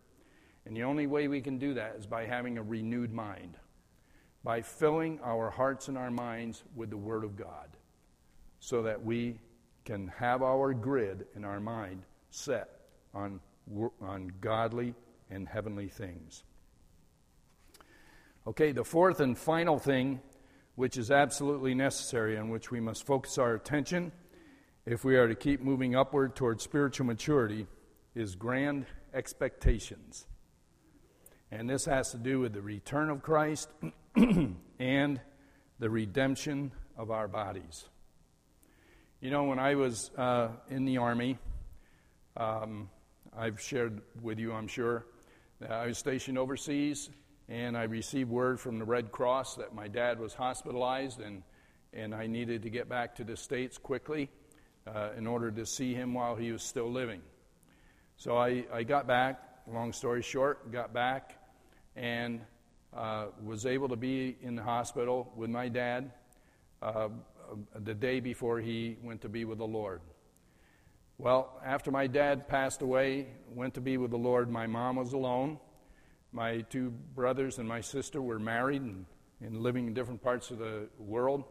And 0.66 0.76
the 0.76 0.84
only 0.84 1.08
way 1.08 1.28
we 1.28 1.42
can 1.42 1.58
do 1.58 1.74
that 1.76 1.96
is 1.98 2.06
by 2.06 2.26
having 2.26 2.58
a 2.58 2.64
renewed 2.64 3.12
mind, 3.12 3.58
by 4.44 4.62
filling 4.62 5.20
our 5.24 5.50
hearts 5.50 5.88
and 5.88 5.98
our 5.98 6.12
minds 6.12 6.64
with 6.76 6.90
the 6.90 6.98
Word 6.98 7.24
of 7.24 7.36
God 7.36 7.69
so 8.60 8.84
that 8.84 9.04
we 9.04 9.40
can 9.86 10.08
have 10.18 10.42
our 10.42 10.74
grid 10.74 11.26
in 11.36 11.44
our 11.44 11.60
mind 11.60 12.04
set 12.30 12.70
on, 13.14 13.40
on 14.02 14.32
godly 14.42 14.94
and 15.30 15.48
heavenly 15.48 15.88
things. 15.88 16.44
Okay, 18.48 18.72
the 18.72 18.84
fourth 18.84 19.20
and 19.20 19.38
final 19.38 19.78
thing, 19.78 20.22
which 20.76 20.98
is 20.98 21.12
absolutely 21.12 21.76
necessary 21.76 22.36
and 22.36 22.52
which 22.52 22.72
we 22.72 22.80
must 22.80 23.06
focus 23.06 23.38
our 23.38 23.54
attention 23.54 24.12
if 24.86 25.04
we 25.04 25.18
are 25.18 25.28
to 25.28 25.36
keep 25.36 25.62
moving 25.62 25.96
upward 25.96 26.36
toward 26.36 26.62
spiritual 26.62 27.06
maturity, 27.06 27.68
is 28.16 28.36
grand 28.36 28.86
expectations. 29.14 30.26
And 31.52 31.70
this 31.70 31.86
has 31.86 32.12
to 32.12 32.18
do 32.18 32.40
with 32.40 32.54
the 32.54 32.62
return 32.62 33.10
of 33.10 33.22
Christ 33.22 33.70
and 34.80 35.22
the 35.80 35.90
redemption 35.90 36.72
of 36.98 37.12
our 37.12 37.28
bodies. 37.28 37.86
You 39.22 39.32
know, 39.32 39.44
when 39.44 39.60
I 39.60 39.76
was 39.76 40.12
uh, 40.18 40.48
in 40.70 40.86
the 40.86 41.00
Army, 41.00 41.38
um, 42.38 42.90
I've 43.38 43.60
shared 43.60 44.02
with 44.22 44.40
you, 44.40 44.54
I'm 44.54 44.70
sure, 44.70 45.08
that 45.60 45.72
I 45.72 45.88
was 45.88 45.98
stationed 45.98 46.38
overseas 46.38 47.10
and 47.50 47.76
I 47.76 47.84
received 47.84 48.30
word 48.30 48.62
from 48.62 48.80
the 48.80 48.86
Red 48.86 49.12
Cross 49.12 49.56
that 49.56 49.76
my 49.76 49.90
dad 49.90 50.22
was 50.22 50.34
hospitalized 50.34 51.20
and, 51.20 51.44
and 51.92 52.16
I 52.16 52.28
needed 52.28 52.64
to 52.64 52.70
get 52.70 52.88
back 52.88 53.16
to 53.16 53.26
the 53.26 53.36
States 53.36 53.78
quickly 53.78 54.30
uh, 54.88 55.10
in 55.18 55.28
order 55.28 55.52
to 55.52 55.66
see 55.66 55.94
him 55.94 56.14
while 56.14 56.38
he 56.38 56.54
was 56.54 56.64
still 56.64 56.90
living. 56.90 57.22
So 58.16 58.38
I, 58.38 58.64
I 58.72 58.84
got 58.84 59.06
back, 59.06 59.44
long 59.68 59.92
story 59.92 60.22
short, 60.22 60.72
got 60.72 60.94
back 60.94 61.38
and 61.94 62.40
uh, 62.96 63.26
was 63.44 63.66
able 63.66 63.90
to 63.90 63.98
be 63.98 64.38
in 64.42 64.56
the 64.56 64.64
hospital 64.64 65.34
with 65.36 65.50
my 65.50 65.68
dad. 65.68 66.10
Uh, 66.82 67.10
the 67.76 67.94
day 67.94 68.20
before 68.20 68.60
he 68.60 68.98
went 69.04 69.22
to 69.22 69.30
be 69.30 69.46
with 69.46 69.58
the 69.58 69.68
Lord. 69.68 70.02
Well, 71.18 71.60
after 71.66 71.92
my 71.92 72.08
dad 72.08 72.48
passed 72.48 72.82
away, 72.82 73.28
went 73.54 73.74
to 73.74 73.82
be 73.82 73.98
with 73.98 74.12
the 74.12 74.18
Lord, 74.18 74.50
my 74.50 74.68
mom 74.68 74.96
was 74.96 75.14
alone. 75.14 75.60
My 76.32 76.62
two 76.62 76.92
brothers 77.14 77.58
and 77.58 77.68
my 77.68 77.82
sister 77.82 78.22
were 78.22 78.40
married 78.40 78.84
and, 78.84 79.06
and 79.42 79.62
living 79.62 79.88
in 79.88 79.94
different 79.94 80.22
parts 80.22 80.52
of 80.52 80.60
the 80.60 80.88
world. 80.98 81.44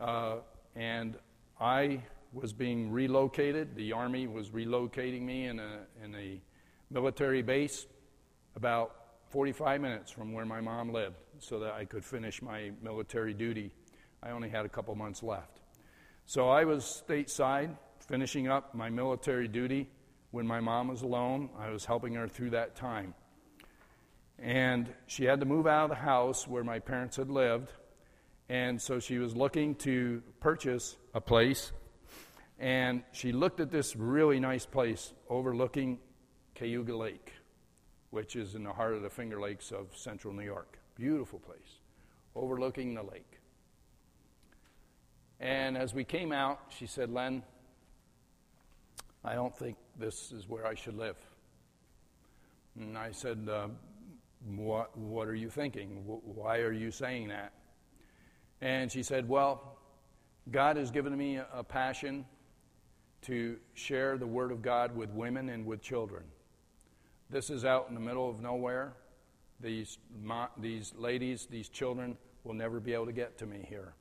Uh, 0.00 0.36
and 0.74 1.16
I 1.60 2.02
was 2.32 2.52
being 2.52 2.90
relocated. 2.90 3.74
The 3.76 3.92
Army 3.92 4.26
was 4.26 4.50
relocating 4.50 5.22
me 5.22 5.46
in 5.46 5.60
a, 5.60 5.78
in 6.04 6.14
a 6.14 6.42
military 6.90 7.42
base 7.42 7.86
about 8.56 8.96
45 9.30 9.80
minutes 9.80 10.10
from 10.10 10.32
where 10.32 10.44
my 10.44 10.60
mom 10.60 10.92
lived 10.92 11.16
so 11.38 11.58
that 11.60 11.72
I 11.72 11.84
could 11.84 12.04
finish 12.04 12.42
my 12.42 12.70
military 12.82 13.32
duty 13.32 13.72
I 14.24 14.30
only 14.30 14.48
had 14.48 14.64
a 14.64 14.68
couple 14.68 14.94
months 14.94 15.22
left. 15.22 15.60
So 16.24 16.48
I 16.48 16.64
was 16.64 17.02
stateside, 17.06 17.76
finishing 18.08 18.48
up 18.48 18.74
my 18.74 18.88
military 18.88 19.48
duty 19.48 19.90
when 20.30 20.46
my 20.46 20.60
mom 20.60 20.88
was 20.88 21.02
alone. 21.02 21.50
I 21.58 21.68
was 21.68 21.84
helping 21.84 22.14
her 22.14 22.26
through 22.26 22.50
that 22.50 22.74
time. 22.74 23.14
And 24.38 24.92
she 25.06 25.24
had 25.24 25.40
to 25.40 25.46
move 25.46 25.66
out 25.66 25.84
of 25.84 25.90
the 25.90 25.96
house 25.96 26.48
where 26.48 26.64
my 26.64 26.78
parents 26.78 27.16
had 27.16 27.28
lived. 27.28 27.70
And 28.48 28.80
so 28.80 28.98
she 28.98 29.18
was 29.18 29.36
looking 29.36 29.74
to 29.76 30.22
purchase 30.40 30.96
a 31.12 31.20
place. 31.20 31.72
And 32.58 33.02
she 33.12 33.32
looked 33.32 33.60
at 33.60 33.70
this 33.70 33.94
really 33.94 34.40
nice 34.40 34.64
place 34.64 35.12
overlooking 35.28 35.98
Cayuga 36.54 36.96
Lake, 36.96 37.32
which 38.10 38.36
is 38.36 38.54
in 38.54 38.64
the 38.64 38.72
heart 38.72 38.94
of 38.94 39.02
the 39.02 39.10
Finger 39.10 39.40
Lakes 39.40 39.70
of 39.70 39.88
central 39.94 40.32
New 40.32 40.44
York. 40.44 40.78
Beautiful 40.94 41.40
place, 41.40 41.80
overlooking 42.34 42.94
the 42.94 43.02
lake. 43.02 43.33
And 45.40 45.76
as 45.76 45.92
we 45.94 46.04
came 46.04 46.32
out, 46.32 46.60
she 46.68 46.86
said, 46.86 47.10
Len, 47.10 47.42
I 49.24 49.34
don't 49.34 49.56
think 49.56 49.76
this 49.98 50.32
is 50.32 50.48
where 50.48 50.66
I 50.66 50.74
should 50.74 50.96
live. 50.96 51.16
And 52.78 52.96
I 52.98 53.12
said, 53.12 53.48
uh, 53.50 53.68
what, 54.56 54.96
what 54.96 55.28
are 55.28 55.34
you 55.34 55.48
thinking? 55.48 56.02
Why 56.06 56.58
are 56.58 56.72
you 56.72 56.90
saying 56.90 57.28
that? 57.28 57.52
And 58.60 58.90
she 58.90 59.02
said, 59.02 59.28
Well, 59.28 59.78
God 60.50 60.76
has 60.76 60.90
given 60.90 61.16
me 61.16 61.40
a, 61.52 61.64
passion 61.64 62.24
to 63.22 63.56
share 63.72 64.18
the 64.18 64.26
Word 64.26 64.52
of 64.52 64.60
God 64.60 64.94
with 64.94 65.10
women 65.10 65.48
and 65.48 65.64
with 65.64 65.80
children. 65.80 66.24
This 67.30 67.48
is 67.48 67.64
out 67.64 67.86
in 67.88 67.94
the 67.94 68.00
middle 68.00 68.28
of 68.28 68.40
nowhere. 68.40 68.92
These, 69.60 69.98
these 70.58 70.92
ladies, 70.96 71.46
these 71.46 71.70
children 71.70 72.18
will 72.44 72.54
never 72.54 72.80
be 72.80 72.92
able 72.92 73.06
to 73.06 73.12
get 73.12 73.38
to 73.38 73.46
me 73.46 73.64
here. 73.66 73.94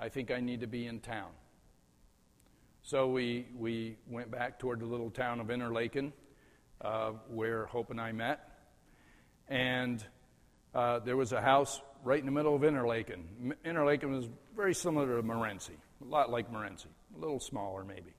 I 0.00 0.08
think 0.08 0.30
I 0.30 0.40
need 0.40 0.60
to 0.60 0.66
be 0.66 0.86
in 0.86 1.00
town. 1.00 1.30
So 2.82 3.08
we, 3.08 3.46
we 3.56 3.96
went 4.08 4.30
back 4.30 4.58
toward 4.58 4.80
the 4.80 4.86
little 4.86 5.10
town 5.10 5.40
of 5.40 5.50
Interlaken, 5.50 6.12
uh, 6.80 7.10
where 7.28 7.66
Hope 7.66 7.90
and 7.90 8.00
I 8.00 8.12
met. 8.12 8.40
And 9.48 10.04
uh, 10.74 11.00
there 11.00 11.16
was 11.16 11.32
a 11.32 11.40
house 11.40 11.80
right 12.04 12.18
in 12.18 12.26
the 12.26 12.32
middle 12.32 12.54
of 12.54 12.62
Interlaken. 12.62 13.54
Interlaken 13.64 14.12
was 14.12 14.28
very 14.56 14.74
similar 14.74 15.16
to 15.16 15.22
Morenci, 15.22 15.76
a 16.00 16.04
lot 16.04 16.30
like 16.30 16.50
Morenci, 16.52 16.86
a 17.16 17.18
little 17.18 17.40
smaller 17.40 17.84
maybe. 17.84 18.14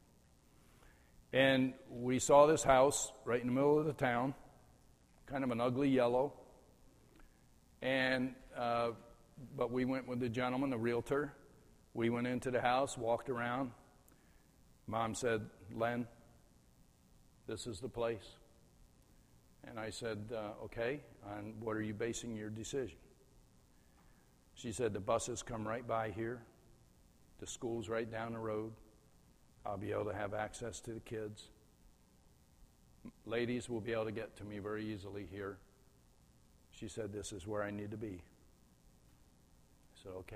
And 1.32 1.74
we 1.90 2.20
saw 2.20 2.46
this 2.46 2.64
house 2.64 3.12
right 3.24 3.40
in 3.40 3.48
the 3.48 3.54
middle 3.54 3.80
of 3.80 3.86
the 3.86 3.94
town, 3.94 4.34
kind 5.28 5.44
of 5.44 5.52
an 5.52 5.62
ugly 5.62 5.90
yellow. 5.90 6.34
And, 7.82 8.34
uh, 8.58 8.90
but 9.56 9.72
we 9.72 9.86
went 9.86 10.08
with 10.08 10.20
the 10.20 10.30
gentleman, 10.30 10.72
the 10.72 10.78
realtor. 10.78 11.34
We 11.94 12.10
went 12.10 12.28
into 12.28 12.52
the 12.52 12.62
house, 12.62 12.98
walked 12.98 13.30
around. 13.30 13.72
Mom 14.88 15.14
said, 15.16 15.42
Len, 15.74 16.08
this 17.48 17.68
is 17.68 17.80
the 17.80 17.90
place. 17.90 18.38
And 19.68 19.80
I 19.80 19.90
said, 19.90 20.18
uh, 20.34 20.64
okay, 20.66 21.02
and 21.38 21.54
what 21.62 21.76
are 21.76 21.82
you 21.82 21.94
basing 21.94 22.36
your 22.36 22.50
decision? 22.50 22.98
She 24.56 24.72
said, 24.72 24.94
the 24.94 25.00
buses 25.00 25.44
come 25.44 25.68
right 25.68 25.88
by 25.88 26.12
here. 26.12 26.42
The 27.40 27.48
school's 27.48 27.90
right 27.90 28.10
down 28.10 28.34
the 28.34 28.40
road. 28.40 28.72
I'll 29.66 29.78
be 29.78 29.92
able 29.92 30.06
to 30.06 30.14
have 30.14 30.34
access 30.34 30.80
to 30.82 30.92
the 30.92 31.00
kids. 31.00 31.50
Ladies 33.26 33.70
will 33.70 33.82
be 33.82 33.94
able 33.94 34.06
to 34.06 34.12
get 34.12 34.36
to 34.38 34.44
me 34.44 34.60
very 34.60 34.86
easily 34.86 35.28
here. 35.32 35.58
She 36.72 36.88
said, 36.88 37.14
This 37.14 37.32
is 37.32 37.48
where 37.48 37.64
I 37.64 37.72
need 37.72 37.92
to 37.92 37.98
be. 37.98 38.22
I 39.94 40.04
said, 40.04 40.12
Okay. 40.18 40.36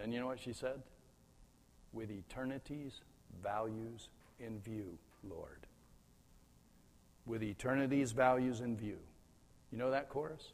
Then 0.00 0.12
you 0.12 0.20
know 0.20 0.26
what 0.26 0.40
she 0.40 0.54
said? 0.54 0.80
With 1.92 2.10
eternity's 2.10 3.02
values 3.42 4.08
in 4.38 4.58
view, 4.60 4.96
Lord. 5.28 5.66
With 7.26 7.42
eternity's 7.42 8.12
values 8.12 8.60
in 8.60 8.78
view. 8.78 8.96
You 9.70 9.76
know 9.76 9.90
that 9.90 10.08
chorus? 10.08 10.52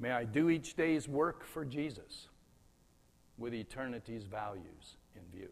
May 0.00 0.10
I 0.10 0.24
do 0.24 0.50
each 0.50 0.74
day's 0.74 1.08
work 1.08 1.44
for 1.44 1.64
Jesus 1.64 2.28
with 3.38 3.54
eternity's 3.54 4.24
values 4.24 4.96
in 5.14 5.22
view. 5.38 5.50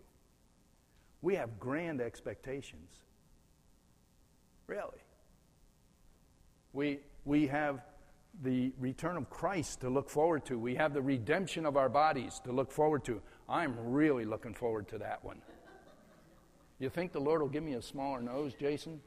We 1.20 1.36
have 1.36 1.60
grand 1.60 2.00
expectations. 2.00 2.90
Really. 4.66 4.98
We, 6.72 6.98
we 7.24 7.46
have 7.46 7.82
the 8.40 8.72
return 8.78 9.16
of 9.16 9.28
Christ 9.28 9.80
to 9.82 9.90
look 9.90 10.08
forward 10.08 10.44
to. 10.46 10.58
We 10.58 10.74
have 10.76 10.94
the 10.94 11.02
redemption 11.02 11.66
of 11.66 11.76
our 11.76 11.88
bodies 11.88 12.40
to 12.44 12.52
look 12.52 12.72
forward 12.72 13.04
to. 13.04 13.20
I'm 13.48 13.74
really 13.78 14.24
looking 14.24 14.54
forward 14.54 14.88
to 14.88 14.98
that 14.98 15.22
one. 15.22 15.42
You 16.78 16.88
think 16.88 17.12
the 17.12 17.20
Lord 17.20 17.42
will 17.42 17.48
give 17.48 17.62
me 17.62 17.74
a 17.74 17.82
smaller 17.82 18.20
nose, 18.20 18.54
Jason? 18.54 19.00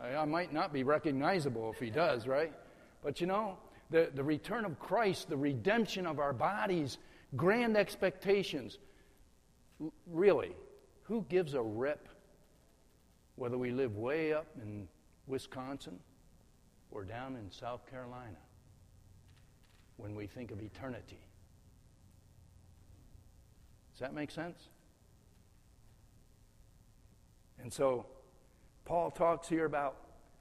I, 0.00 0.16
I 0.16 0.24
might 0.24 0.52
not 0.52 0.72
be 0.72 0.82
recognizable 0.82 1.70
if 1.72 1.78
He 1.78 1.90
does, 1.90 2.26
right? 2.26 2.52
But 3.02 3.20
you 3.20 3.26
know, 3.26 3.56
the, 3.90 4.10
the 4.14 4.24
return 4.24 4.64
of 4.64 4.78
Christ, 4.78 5.28
the 5.28 5.36
redemption 5.36 6.06
of 6.06 6.18
our 6.18 6.32
bodies, 6.32 6.98
grand 7.36 7.76
expectations. 7.76 8.78
Really, 10.06 10.52
who 11.04 11.24
gives 11.28 11.54
a 11.54 11.62
rip 11.62 12.08
whether 13.36 13.58
we 13.58 13.70
live 13.70 13.96
way 13.96 14.32
up 14.32 14.46
in 14.62 14.86
Wisconsin 15.26 15.98
or 16.92 17.04
down 17.04 17.36
in 17.36 17.50
South 17.50 17.88
Carolina 17.90 18.38
when 19.96 20.14
we 20.14 20.26
think 20.26 20.50
of 20.50 20.60
eternity? 20.62 21.18
Does 23.92 24.00
that 24.00 24.14
make 24.14 24.30
sense? 24.30 24.68
And 27.60 27.72
so, 27.72 28.06
Paul 28.84 29.10
talks 29.10 29.48
here 29.48 29.64
about 29.64 29.96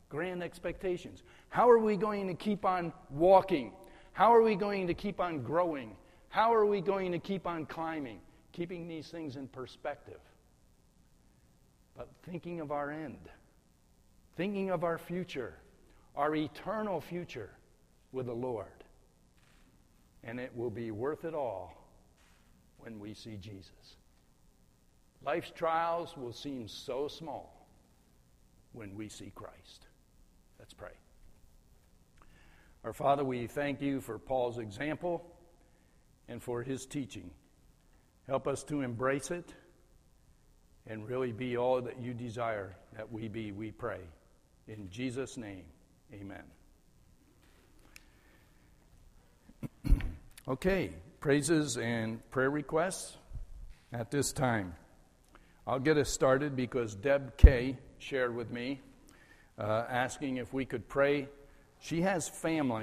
grand 0.09 0.43
expectations. 0.43 1.23
How 1.49 1.69
are 1.69 1.79
we 1.79 1.95
going 1.95 2.27
to 2.27 2.33
keep 2.33 2.65
on 2.65 2.93
walking? 3.09 3.71
How 4.13 4.33
are 4.33 4.41
we 4.41 4.55
going 4.55 4.87
to 4.87 4.93
keep 4.93 5.19
on 5.19 5.41
growing? 5.41 5.95
How 6.29 6.53
are 6.53 6.65
we 6.65 6.81
going 6.81 7.11
to 7.11 7.19
keep 7.19 7.47
on 7.47 7.65
climbing? 7.65 8.19
Keeping 8.51 8.87
these 8.87 9.07
things 9.07 9.35
in 9.35 9.47
perspective 9.47 10.19
but 11.95 12.09
thinking 12.23 12.59
of 12.59 12.71
our 12.71 12.91
end, 12.91 13.29
thinking 14.35 14.69
of 14.69 14.83
our 14.83 14.97
future, 14.97 15.53
our 16.15 16.35
eternal 16.35 17.01
future 17.01 17.51
with 18.11 18.25
the 18.25 18.33
Lord. 18.33 18.67
And 20.23 20.39
it 20.39 20.55
will 20.55 20.69
be 20.69 20.91
worth 20.91 21.25
it 21.25 21.33
all 21.33 21.73
when 22.77 22.99
we 22.99 23.13
see 23.13 23.37
Jesus. 23.37 23.95
Life's 25.23 25.51
trials 25.51 26.15
will 26.17 26.33
seem 26.33 26.67
so 26.67 27.07
small 27.07 27.67
when 28.73 28.95
we 28.95 29.09
see 29.09 29.31
Christ. 29.33 29.87
Let's 30.59 30.73
pray. 30.73 30.93
Our 32.83 32.93
Father, 32.93 33.23
we 33.23 33.47
thank 33.47 33.81
you 33.81 34.01
for 34.01 34.17
Paul's 34.17 34.57
example 34.57 35.23
and 36.27 36.41
for 36.41 36.63
his 36.63 36.85
teaching. 36.85 37.29
Help 38.27 38.47
us 38.47 38.63
to 38.63 38.81
embrace 38.81 39.29
it 39.29 39.53
and 40.87 41.07
really 41.07 41.31
be 41.31 41.57
all 41.57 41.81
that 41.81 42.01
you 42.01 42.13
desire 42.13 42.75
that 42.95 43.11
we 43.11 43.27
be, 43.27 43.51
we 43.51 43.71
pray. 43.71 43.99
In 44.67 44.89
Jesus' 44.89 45.37
name, 45.37 45.65
amen. 46.13 46.43
okay, 50.47 50.91
praises 51.19 51.77
and 51.77 52.29
prayer 52.31 52.49
requests 52.49 53.17
at 53.93 54.11
this 54.11 54.31
time. 54.31 54.75
I'll 55.67 55.79
get 55.79 55.97
us 55.97 56.09
started 56.09 56.55
because 56.55 56.95
Deb 56.95 57.37
Kay 57.37 57.77
shared 57.99 58.35
with 58.35 58.51
me 58.51 58.81
uh, 59.59 59.85
asking 59.89 60.37
if 60.37 60.53
we 60.53 60.65
could 60.65 60.87
pray. 60.87 61.27
She 61.79 62.01
has 62.01 62.27
family. 62.27 62.79